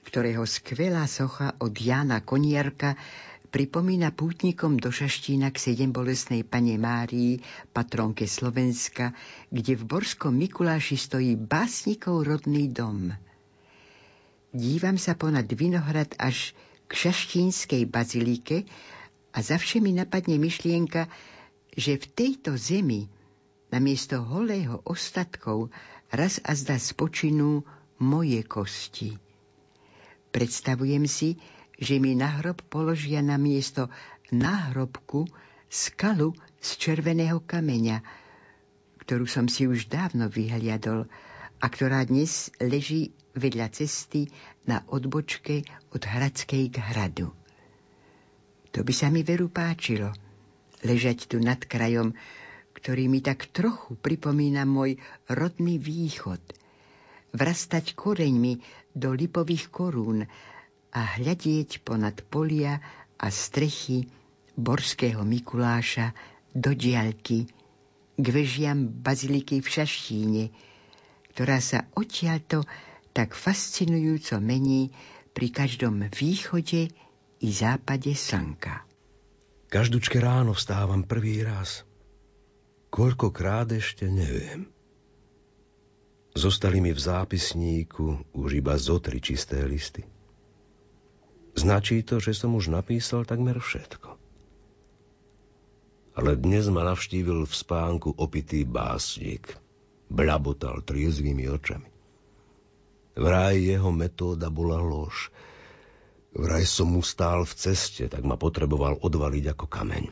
ktorého 0.06 0.46
skvelá 0.46 1.10
socha 1.10 1.58
od 1.58 1.74
Jana 1.74 2.22
Konierka 2.22 2.94
pripomína 3.50 4.14
pútnikom 4.14 4.78
do 4.78 4.94
Šaštína 4.94 5.50
k 5.50 5.58
sedem 5.58 5.90
bolesnej 5.90 6.46
pane 6.46 6.78
Márii, 6.78 7.42
patronke 7.74 8.30
Slovenska, 8.30 9.18
kde 9.50 9.82
v 9.82 9.84
Borskom 9.90 10.38
Mikuláši 10.38 10.94
stojí 10.94 11.34
básnikov 11.42 12.22
rodný 12.22 12.70
dom. 12.70 13.18
Dívam 14.54 15.02
sa 15.02 15.18
ponad 15.18 15.50
Vinohrad 15.50 16.14
až 16.22 16.54
k 16.86 17.10
Šaštínskej 17.10 17.90
bazilike 17.90 18.70
a 19.36 19.44
zavše 19.44 19.84
mi 19.84 19.92
napadne 19.92 20.40
myšlienka, 20.40 21.12
že 21.76 22.00
v 22.00 22.06
tejto 22.08 22.56
zemi 22.56 23.12
namiesto 23.68 24.24
holého 24.24 24.80
ostatkov 24.88 25.76
raz 26.08 26.40
a 26.48 26.56
zda 26.56 26.80
spočinú 26.80 27.68
moje 28.00 28.48
kosti. 28.48 29.20
Predstavujem 30.32 31.04
si, 31.04 31.36
že 31.76 32.00
mi 32.00 32.16
na 32.16 32.40
hrob 32.40 32.64
položia 32.72 33.20
na 33.20 33.36
miesto 33.36 33.92
náhrobku 34.32 35.28
skalu 35.68 36.32
z 36.64 36.70
červeného 36.80 37.44
kameňa, 37.44 38.00
ktorú 39.04 39.28
som 39.28 39.52
si 39.52 39.68
už 39.68 39.92
dávno 39.92 40.32
vyhliadol 40.32 41.12
a 41.60 41.66
ktorá 41.68 42.08
dnes 42.08 42.48
leží 42.64 43.12
vedľa 43.36 43.68
cesty 43.76 44.32
na 44.64 44.88
odbočke 44.88 45.68
od 45.92 46.02
Hradskej 46.08 46.72
k 46.72 46.80
hradu. 46.80 47.36
To 48.76 48.84
by 48.84 48.92
sa 48.92 49.08
mi 49.08 49.24
veru 49.24 49.48
páčilo, 49.48 50.12
ležať 50.84 51.32
tu 51.32 51.40
nad 51.40 51.64
krajom, 51.64 52.12
ktorý 52.76 53.08
mi 53.08 53.24
tak 53.24 53.48
trochu 53.56 53.96
pripomína 53.96 54.68
môj 54.68 55.00
rodný 55.32 55.80
východ. 55.80 56.44
Vrastať 57.32 57.96
koreňmi 57.96 58.60
do 58.92 59.16
lipových 59.16 59.72
korún 59.72 60.28
a 60.92 61.02
hľadieť 61.16 61.88
ponad 61.88 62.20
polia 62.28 62.84
a 63.16 63.32
strechy 63.32 64.12
Borského 64.60 65.24
Mikuláša 65.24 66.12
do 66.52 66.76
diaľky 66.76 67.48
k 68.16 68.26
vežiam 68.28 68.92
baziliky 68.92 69.64
v 69.64 69.68
Šaštíne, 69.72 70.44
ktorá 71.32 71.64
sa 71.64 71.88
odtiaľto 71.96 72.68
tak 73.16 73.40
fascinujúco 73.40 74.40
mení 74.44 74.92
pri 75.32 75.48
každom 75.52 76.12
východe 76.12 76.92
i 77.40 77.52
západe 77.52 78.16
slnka. 78.16 78.88
Každúčke 79.68 80.24
ráno 80.24 80.56
vstávam 80.56 81.04
prvý 81.04 81.44
raz. 81.44 81.84
Koľkokrát 82.94 83.68
ešte 83.76 84.08
neviem. 84.08 84.72
Zostali 86.36 86.80
mi 86.80 86.96
v 86.96 87.00
zápisníku 87.00 88.32
už 88.36 88.50
iba 88.60 88.76
zo 88.80 89.04
tri 89.04 89.20
čisté 89.20 89.64
listy. 89.68 90.04
Značí 91.56 92.04
to, 92.04 92.20
že 92.20 92.36
som 92.36 92.56
už 92.56 92.72
napísal 92.72 93.24
takmer 93.24 93.60
všetko. 93.60 94.16
Ale 96.16 96.40
dnes 96.40 96.72
ma 96.72 96.88
navštívil 96.88 97.44
v 97.44 97.54
spánku 97.56 98.16
opitý 98.16 98.64
básnik. 98.64 99.56
Blabotal 100.08 100.84
triezvými 100.84 101.48
očami. 101.52 101.92
Vraj 103.16 103.60
jeho 103.60 103.92
metóda 103.92 104.48
bola 104.48 104.80
lož– 104.80 105.28
Vraj 106.36 106.68
som 106.68 106.92
mu 106.92 107.00
stál 107.00 107.48
v 107.48 107.54
ceste, 107.56 108.12
tak 108.12 108.28
ma 108.28 108.36
potreboval 108.36 109.00
odvaliť 109.00 109.56
ako 109.56 109.66
kameň. 109.72 110.06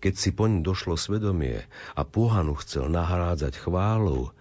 Keď 0.00 0.14
si 0.16 0.32
poň 0.32 0.64
došlo 0.64 0.96
svedomie 0.96 1.68
a 1.92 2.02
pohanu 2.08 2.56
chcel 2.56 2.88
nahrádzať 2.88 3.60
chválou, 3.60 4.32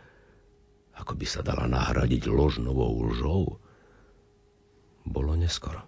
ako 0.96 1.14
by 1.14 1.26
sa 1.28 1.44
dala 1.44 1.68
nahradiť 1.68 2.24
lož 2.32 2.64
novou 2.64 3.04
lžou, 3.12 3.60
bolo 5.04 5.36
neskoro. 5.36 5.84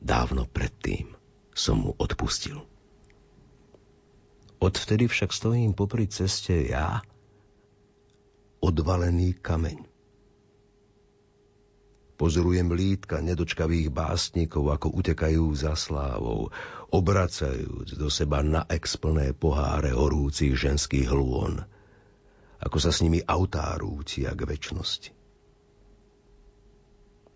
Dávno 0.00 0.48
predtým 0.48 1.12
som 1.52 1.84
mu 1.84 1.92
odpustil. 2.00 2.56
Odvtedy 4.62 5.12
však 5.12 5.34
stojím 5.34 5.76
popri 5.76 6.08
ceste 6.08 6.56
ja, 6.72 7.04
odvalený 8.64 9.36
kameň. 9.42 9.91
Pozorujem 12.12 12.68
lítka 12.76 13.24
nedočkavých 13.24 13.88
básnikov, 13.88 14.68
ako 14.68 15.00
utekajú 15.00 15.48
za 15.56 15.72
slávou, 15.72 16.52
obracajúc 16.92 17.96
do 17.96 18.12
seba 18.12 18.44
na 18.44 18.68
explné 18.68 19.32
poháre 19.32 19.96
horúcich 19.96 20.52
ženských 20.52 21.08
hlôn, 21.08 21.64
ako 22.60 22.78
sa 22.78 22.92
s 22.92 23.00
nimi 23.00 23.24
autá 23.24 23.72
rúcia 23.80 24.28
k 24.36 24.44
väčšnosti. 24.44 25.10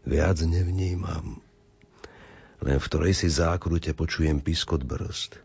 Viac 0.07 0.39
nevnímam, 0.47 1.43
len 2.63 2.77
v 2.79 2.87
ktorej 2.87 3.17
si 3.17 3.27
zákrute 3.27 3.91
počujem 3.97 4.39
piskot 4.39 4.87
brzd. 4.87 5.41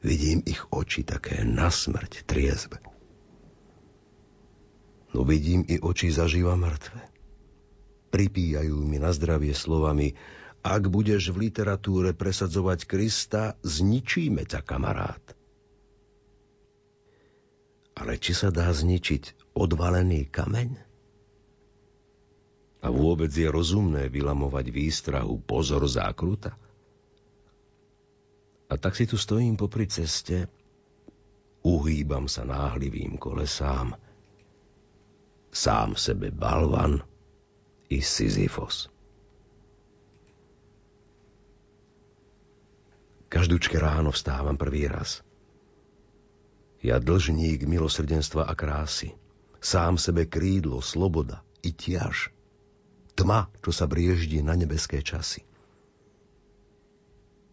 Vidím 0.00 0.40
ich 0.46 0.62
oči 0.72 1.04
také 1.04 1.44
na 1.44 1.68
smrť 1.68 2.24
triezbe. 2.24 2.80
No 5.12 5.26
vidím 5.28 5.68
i 5.68 5.76
oči 5.76 6.08
zaživa 6.08 6.56
mŕtve 6.56 7.13
pripíjajú 8.14 8.78
mi 8.86 9.02
na 9.02 9.10
zdravie 9.10 9.50
slovami 9.50 10.14
Ak 10.64 10.86
budeš 10.86 11.34
v 11.34 11.50
literatúre 11.50 12.14
presadzovať 12.14 12.86
Krista, 12.86 13.58
zničíme 13.66 14.46
ťa, 14.46 14.64
kamarát. 14.64 15.20
Ale 17.98 18.16
či 18.16 18.32
sa 18.32 18.48
dá 18.48 18.72
zničiť 18.72 19.52
odvalený 19.58 20.30
kameň? 20.32 20.70
A 22.80 22.88
vôbec 22.88 23.28
je 23.28 23.44
rozumné 23.44 24.08
vylamovať 24.08 24.72
výstrahu 24.72 25.36
pozor 25.44 25.84
zákruta? 25.84 26.56
A 28.72 28.74
tak 28.80 28.96
si 28.96 29.04
tu 29.04 29.20
stojím 29.20 29.60
popri 29.60 29.84
ceste, 29.84 30.48
uhýbam 31.60 32.24
sa 32.24 32.48
náhlivým 32.48 33.20
kolesám, 33.20 33.92
sám 35.52 35.92
sebe 36.00 36.32
balvan, 36.32 37.04
i 37.88 38.00
Sisyfos. 38.00 38.88
Každúčke 43.28 43.76
ráno 43.82 44.14
vstávam 44.14 44.54
prvý 44.54 44.86
raz. 44.86 45.26
Ja 46.84 47.02
dlžník 47.02 47.66
milosrdenstva 47.66 48.46
a 48.46 48.54
krásy. 48.54 49.10
Sám 49.58 49.98
sebe 49.98 50.28
krídlo, 50.28 50.78
sloboda 50.84 51.42
i 51.64 51.72
tiaž. 51.74 52.30
Tma, 53.18 53.50
čo 53.64 53.72
sa 53.74 53.90
brieždi 53.90 54.44
na 54.44 54.54
nebeské 54.54 55.02
časy. 55.02 55.42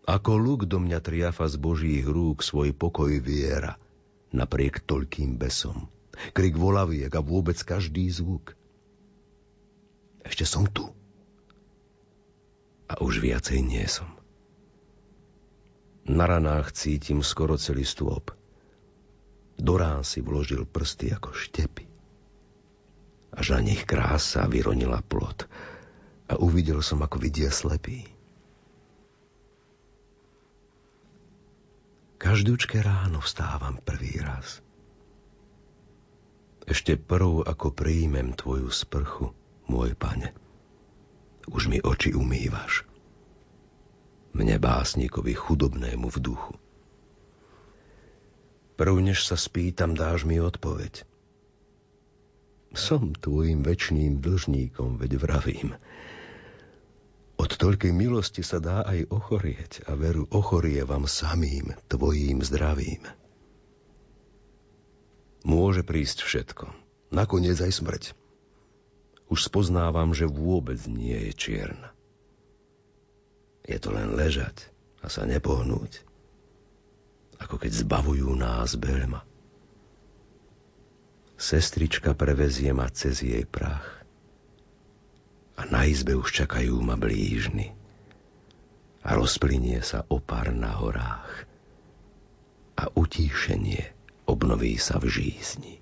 Ako 0.06 0.38
luk 0.38 0.68
do 0.68 0.78
mňa 0.78 1.00
triafa 1.00 1.48
z 1.48 1.56
božích 1.58 2.06
rúk 2.06 2.44
svoj 2.44 2.76
pokoj 2.76 3.10
viera, 3.18 3.80
napriek 4.36 4.84
toľkým 4.84 5.40
besom. 5.40 5.88
Krik 6.36 6.60
volaviek 6.60 7.10
a 7.16 7.22
vôbec 7.24 7.58
každý 7.58 8.06
zvuk– 8.12 8.54
ešte 10.26 10.46
som 10.46 10.66
tu. 10.70 10.90
A 12.92 13.00
už 13.00 13.24
viacej 13.24 13.64
nie 13.64 13.86
som. 13.88 14.10
Na 16.06 16.26
ranách 16.28 16.74
cítim 16.74 17.22
skoro 17.22 17.56
celý 17.56 17.86
stôp. 17.86 18.34
Do 19.62 19.78
rán 19.78 20.02
si 20.02 20.20
vložil 20.26 20.66
prsty 20.66 21.14
ako 21.14 21.32
štepy. 21.32 21.86
Až 23.32 23.56
na 23.56 23.62
nich 23.64 23.88
krása 23.88 24.50
vyronila 24.50 25.00
plot 25.00 25.48
a 26.28 26.36
uvidel 26.42 26.84
som, 26.84 27.00
ako 27.00 27.22
vidia 27.22 27.54
slepý. 27.54 28.04
Každúčke 32.22 32.78
ráno 32.82 33.24
vstávam 33.24 33.82
prvý 33.82 34.20
raz. 34.22 34.62
Ešte 36.70 36.94
prv, 36.94 37.42
ako 37.46 37.74
príjmem 37.74 38.38
tvoju 38.38 38.70
sprchu, 38.70 39.34
môj 39.72 39.96
pane. 39.96 40.36
Už 41.48 41.72
mi 41.72 41.80
oči 41.80 42.12
umývaš. 42.12 42.84
Mne 44.36 44.60
básnikovi 44.60 45.32
chudobnému 45.32 46.12
v 46.12 46.18
duchu. 46.20 46.54
Prv 48.76 48.96
než 49.00 49.24
sa 49.24 49.40
spýtam, 49.40 49.96
dáš 49.96 50.28
mi 50.28 50.44
odpoveď. 50.44 51.08
Som 52.72 53.16
tvojim 53.16 53.64
väčšným 53.64 54.24
dlžníkom, 54.24 55.00
veď 55.00 55.12
vravím. 55.20 55.76
Od 57.36 57.52
toľkej 57.52 57.92
milosti 57.92 58.44
sa 58.44 58.64
dá 58.64 58.84
aj 58.88 59.12
ochorieť 59.12 59.88
a 59.92 59.98
veru 60.00 60.30
ochorie 60.32 60.80
vám 60.88 61.10
samým, 61.10 61.76
tvojím 61.92 62.40
zdravím. 62.46 63.04
Môže 65.44 65.82
prísť 65.84 66.24
všetko, 66.24 66.70
nakoniec 67.12 67.58
aj 67.60 67.72
smrť 67.76 68.21
už 69.32 69.48
spoznávam, 69.48 70.12
že 70.12 70.28
vôbec 70.28 70.78
nie 70.92 71.16
je 71.16 71.32
čierna. 71.32 71.96
Je 73.64 73.80
to 73.80 73.96
len 73.96 74.12
ležať 74.12 74.68
a 75.00 75.08
sa 75.08 75.24
nepohnúť. 75.24 76.04
Ako 77.40 77.56
keď 77.56 77.88
zbavujú 77.88 78.28
nás 78.36 78.76
beľma. 78.76 79.24
Sestrička 81.40 82.14
prevezie 82.14 82.70
ma 82.76 82.92
cez 82.92 83.26
jej 83.26 83.48
prach 83.48 84.04
a 85.58 85.66
na 85.66 85.90
izbe 85.90 86.14
už 86.14 86.30
čakajú 86.46 86.78
ma 86.86 86.94
blížny 87.00 87.74
a 89.02 89.18
rozplynie 89.18 89.82
sa 89.82 90.06
opar 90.06 90.54
na 90.54 90.78
horách 90.78 91.50
a 92.78 92.94
utíšenie 92.94 93.90
obnoví 94.30 94.78
sa 94.78 95.02
v 95.02 95.10
žízni. 95.10 95.81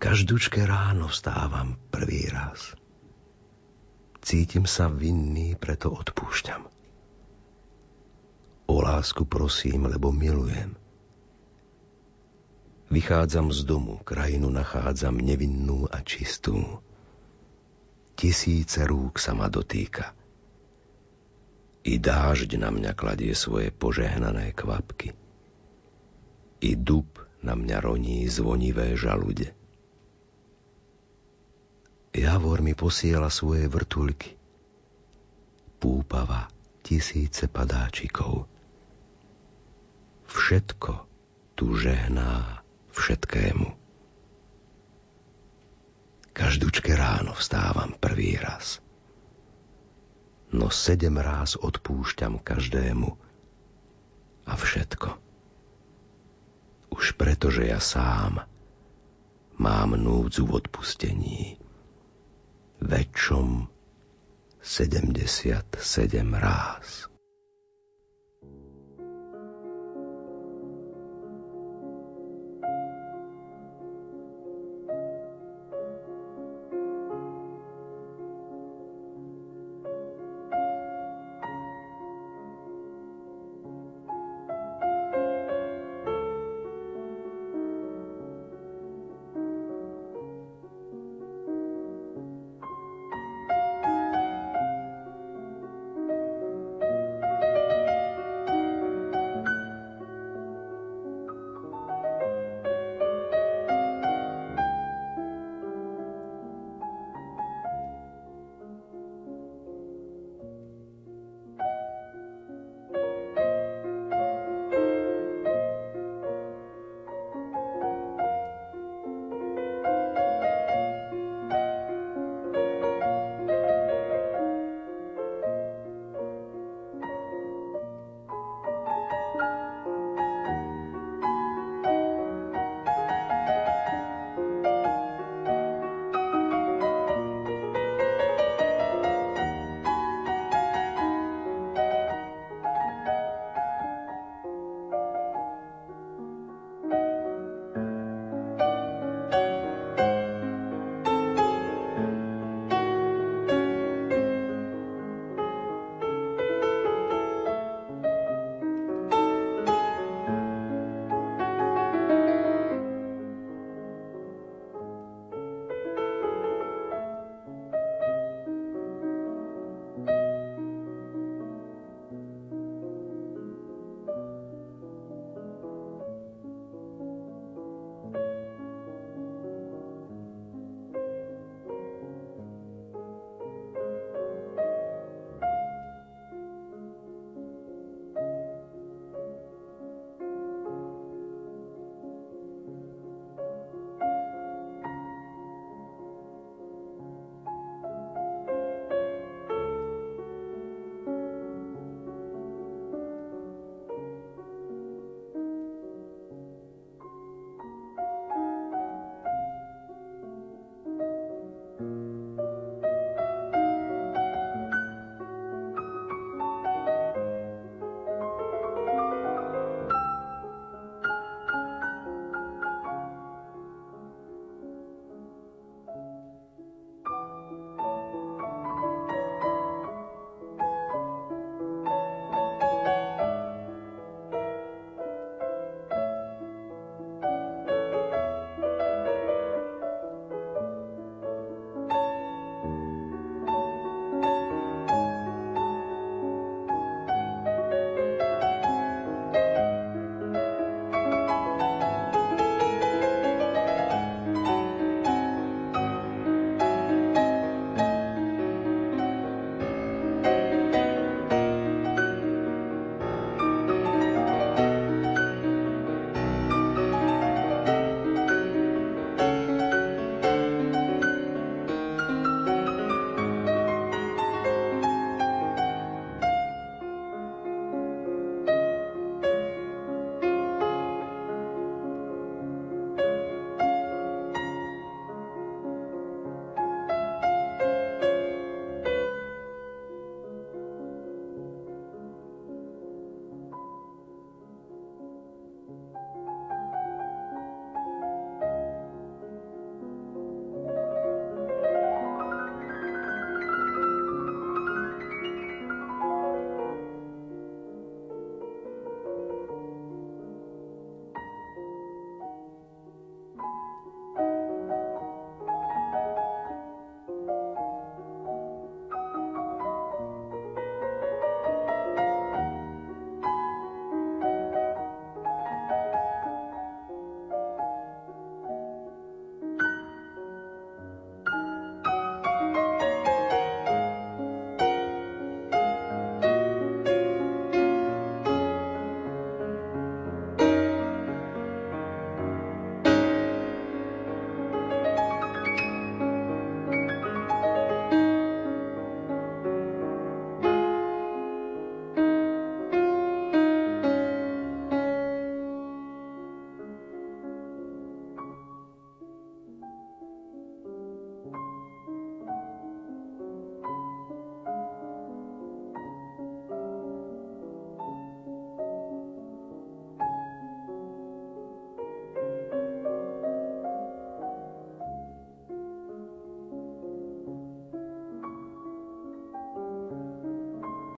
Každúčke 0.00 0.64
ráno 0.64 1.12
vstávam 1.12 1.76
prvý 1.92 2.24
raz. 2.32 2.72
Cítim 4.24 4.64
sa 4.64 4.88
vinný, 4.88 5.60
preto 5.60 5.92
odpúšťam. 5.92 6.64
O 8.64 8.80
lásku 8.80 9.28
prosím, 9.28 9.92
lebo 9.92 10.08
milujem. 10.08 10.72
Vychádzam 12.88 13.52
z 13.52 13.60
domu, 13.68 14.00
krajinu 14.00 14.48
nachádzam 14.48 15.20
nevinnú 15.20 15.84
a 15.92 16.00
čistú. 16.00 16.80
Tisíce 18.16 18.88
rúk 18.88 19.20
sa 19.20 19.36
ma 19.36 19.52
dotýka. 19.52 20.16
I 21.84 22.00
dážď 22.00 22.56
na 22.56 22.72
mňa 22.72 22.96
kladie 22.96 23.36
svoje 23.36 23.68
požehnané 23.68 24.56
kvapky. 24.56 25.12
I 26.64 26.72
dub 26.72 27.20
na 27.44 27.52
mňa 27.52 27.84
roní 27.84 28.24
zvonivé 28.32 28.96
žalude. 28.96 29.59
Javor 32.10 32.58
mi 32.58 32.74
posiela 32.74 33.30
svoje 33.30 33.70
vrtulky. 33.70 34.34
Púpava 35.78 36.50
tisíce 36.82 37.46
padáčikov. 37.46 38.50
Všetko 40.26 41.06
tu 41.54 41.78
žehná 41.78 42.66
všetkému. 42.90 43.78
Každúčke 46.34 46.90
ráno 46.98 47.30
vstávam 47.38 47.94
prvý 47.94 48.34
raz. 48.42 48.82
No 50.50 50.66
sedem 50.66 51.14
ráz 51.14 51.54
odpúšťam 51.54 52.42
každému 52.42 53.14
a 54.50 54.52
všetko. 54.58 55.14
Už 56.90 57.14
preto, 57.14 57.54
že 57.54 57.70
ja 57.70 57.78
sám 57.78 58.42
mám 59.62 59.94
núdzu 59.94 60.42
v 60.42 60.58
odpustení. 60.58 61.69
Väčšom 62.80 63.68
77 64.62 66.34
ráz. 66.34 67.10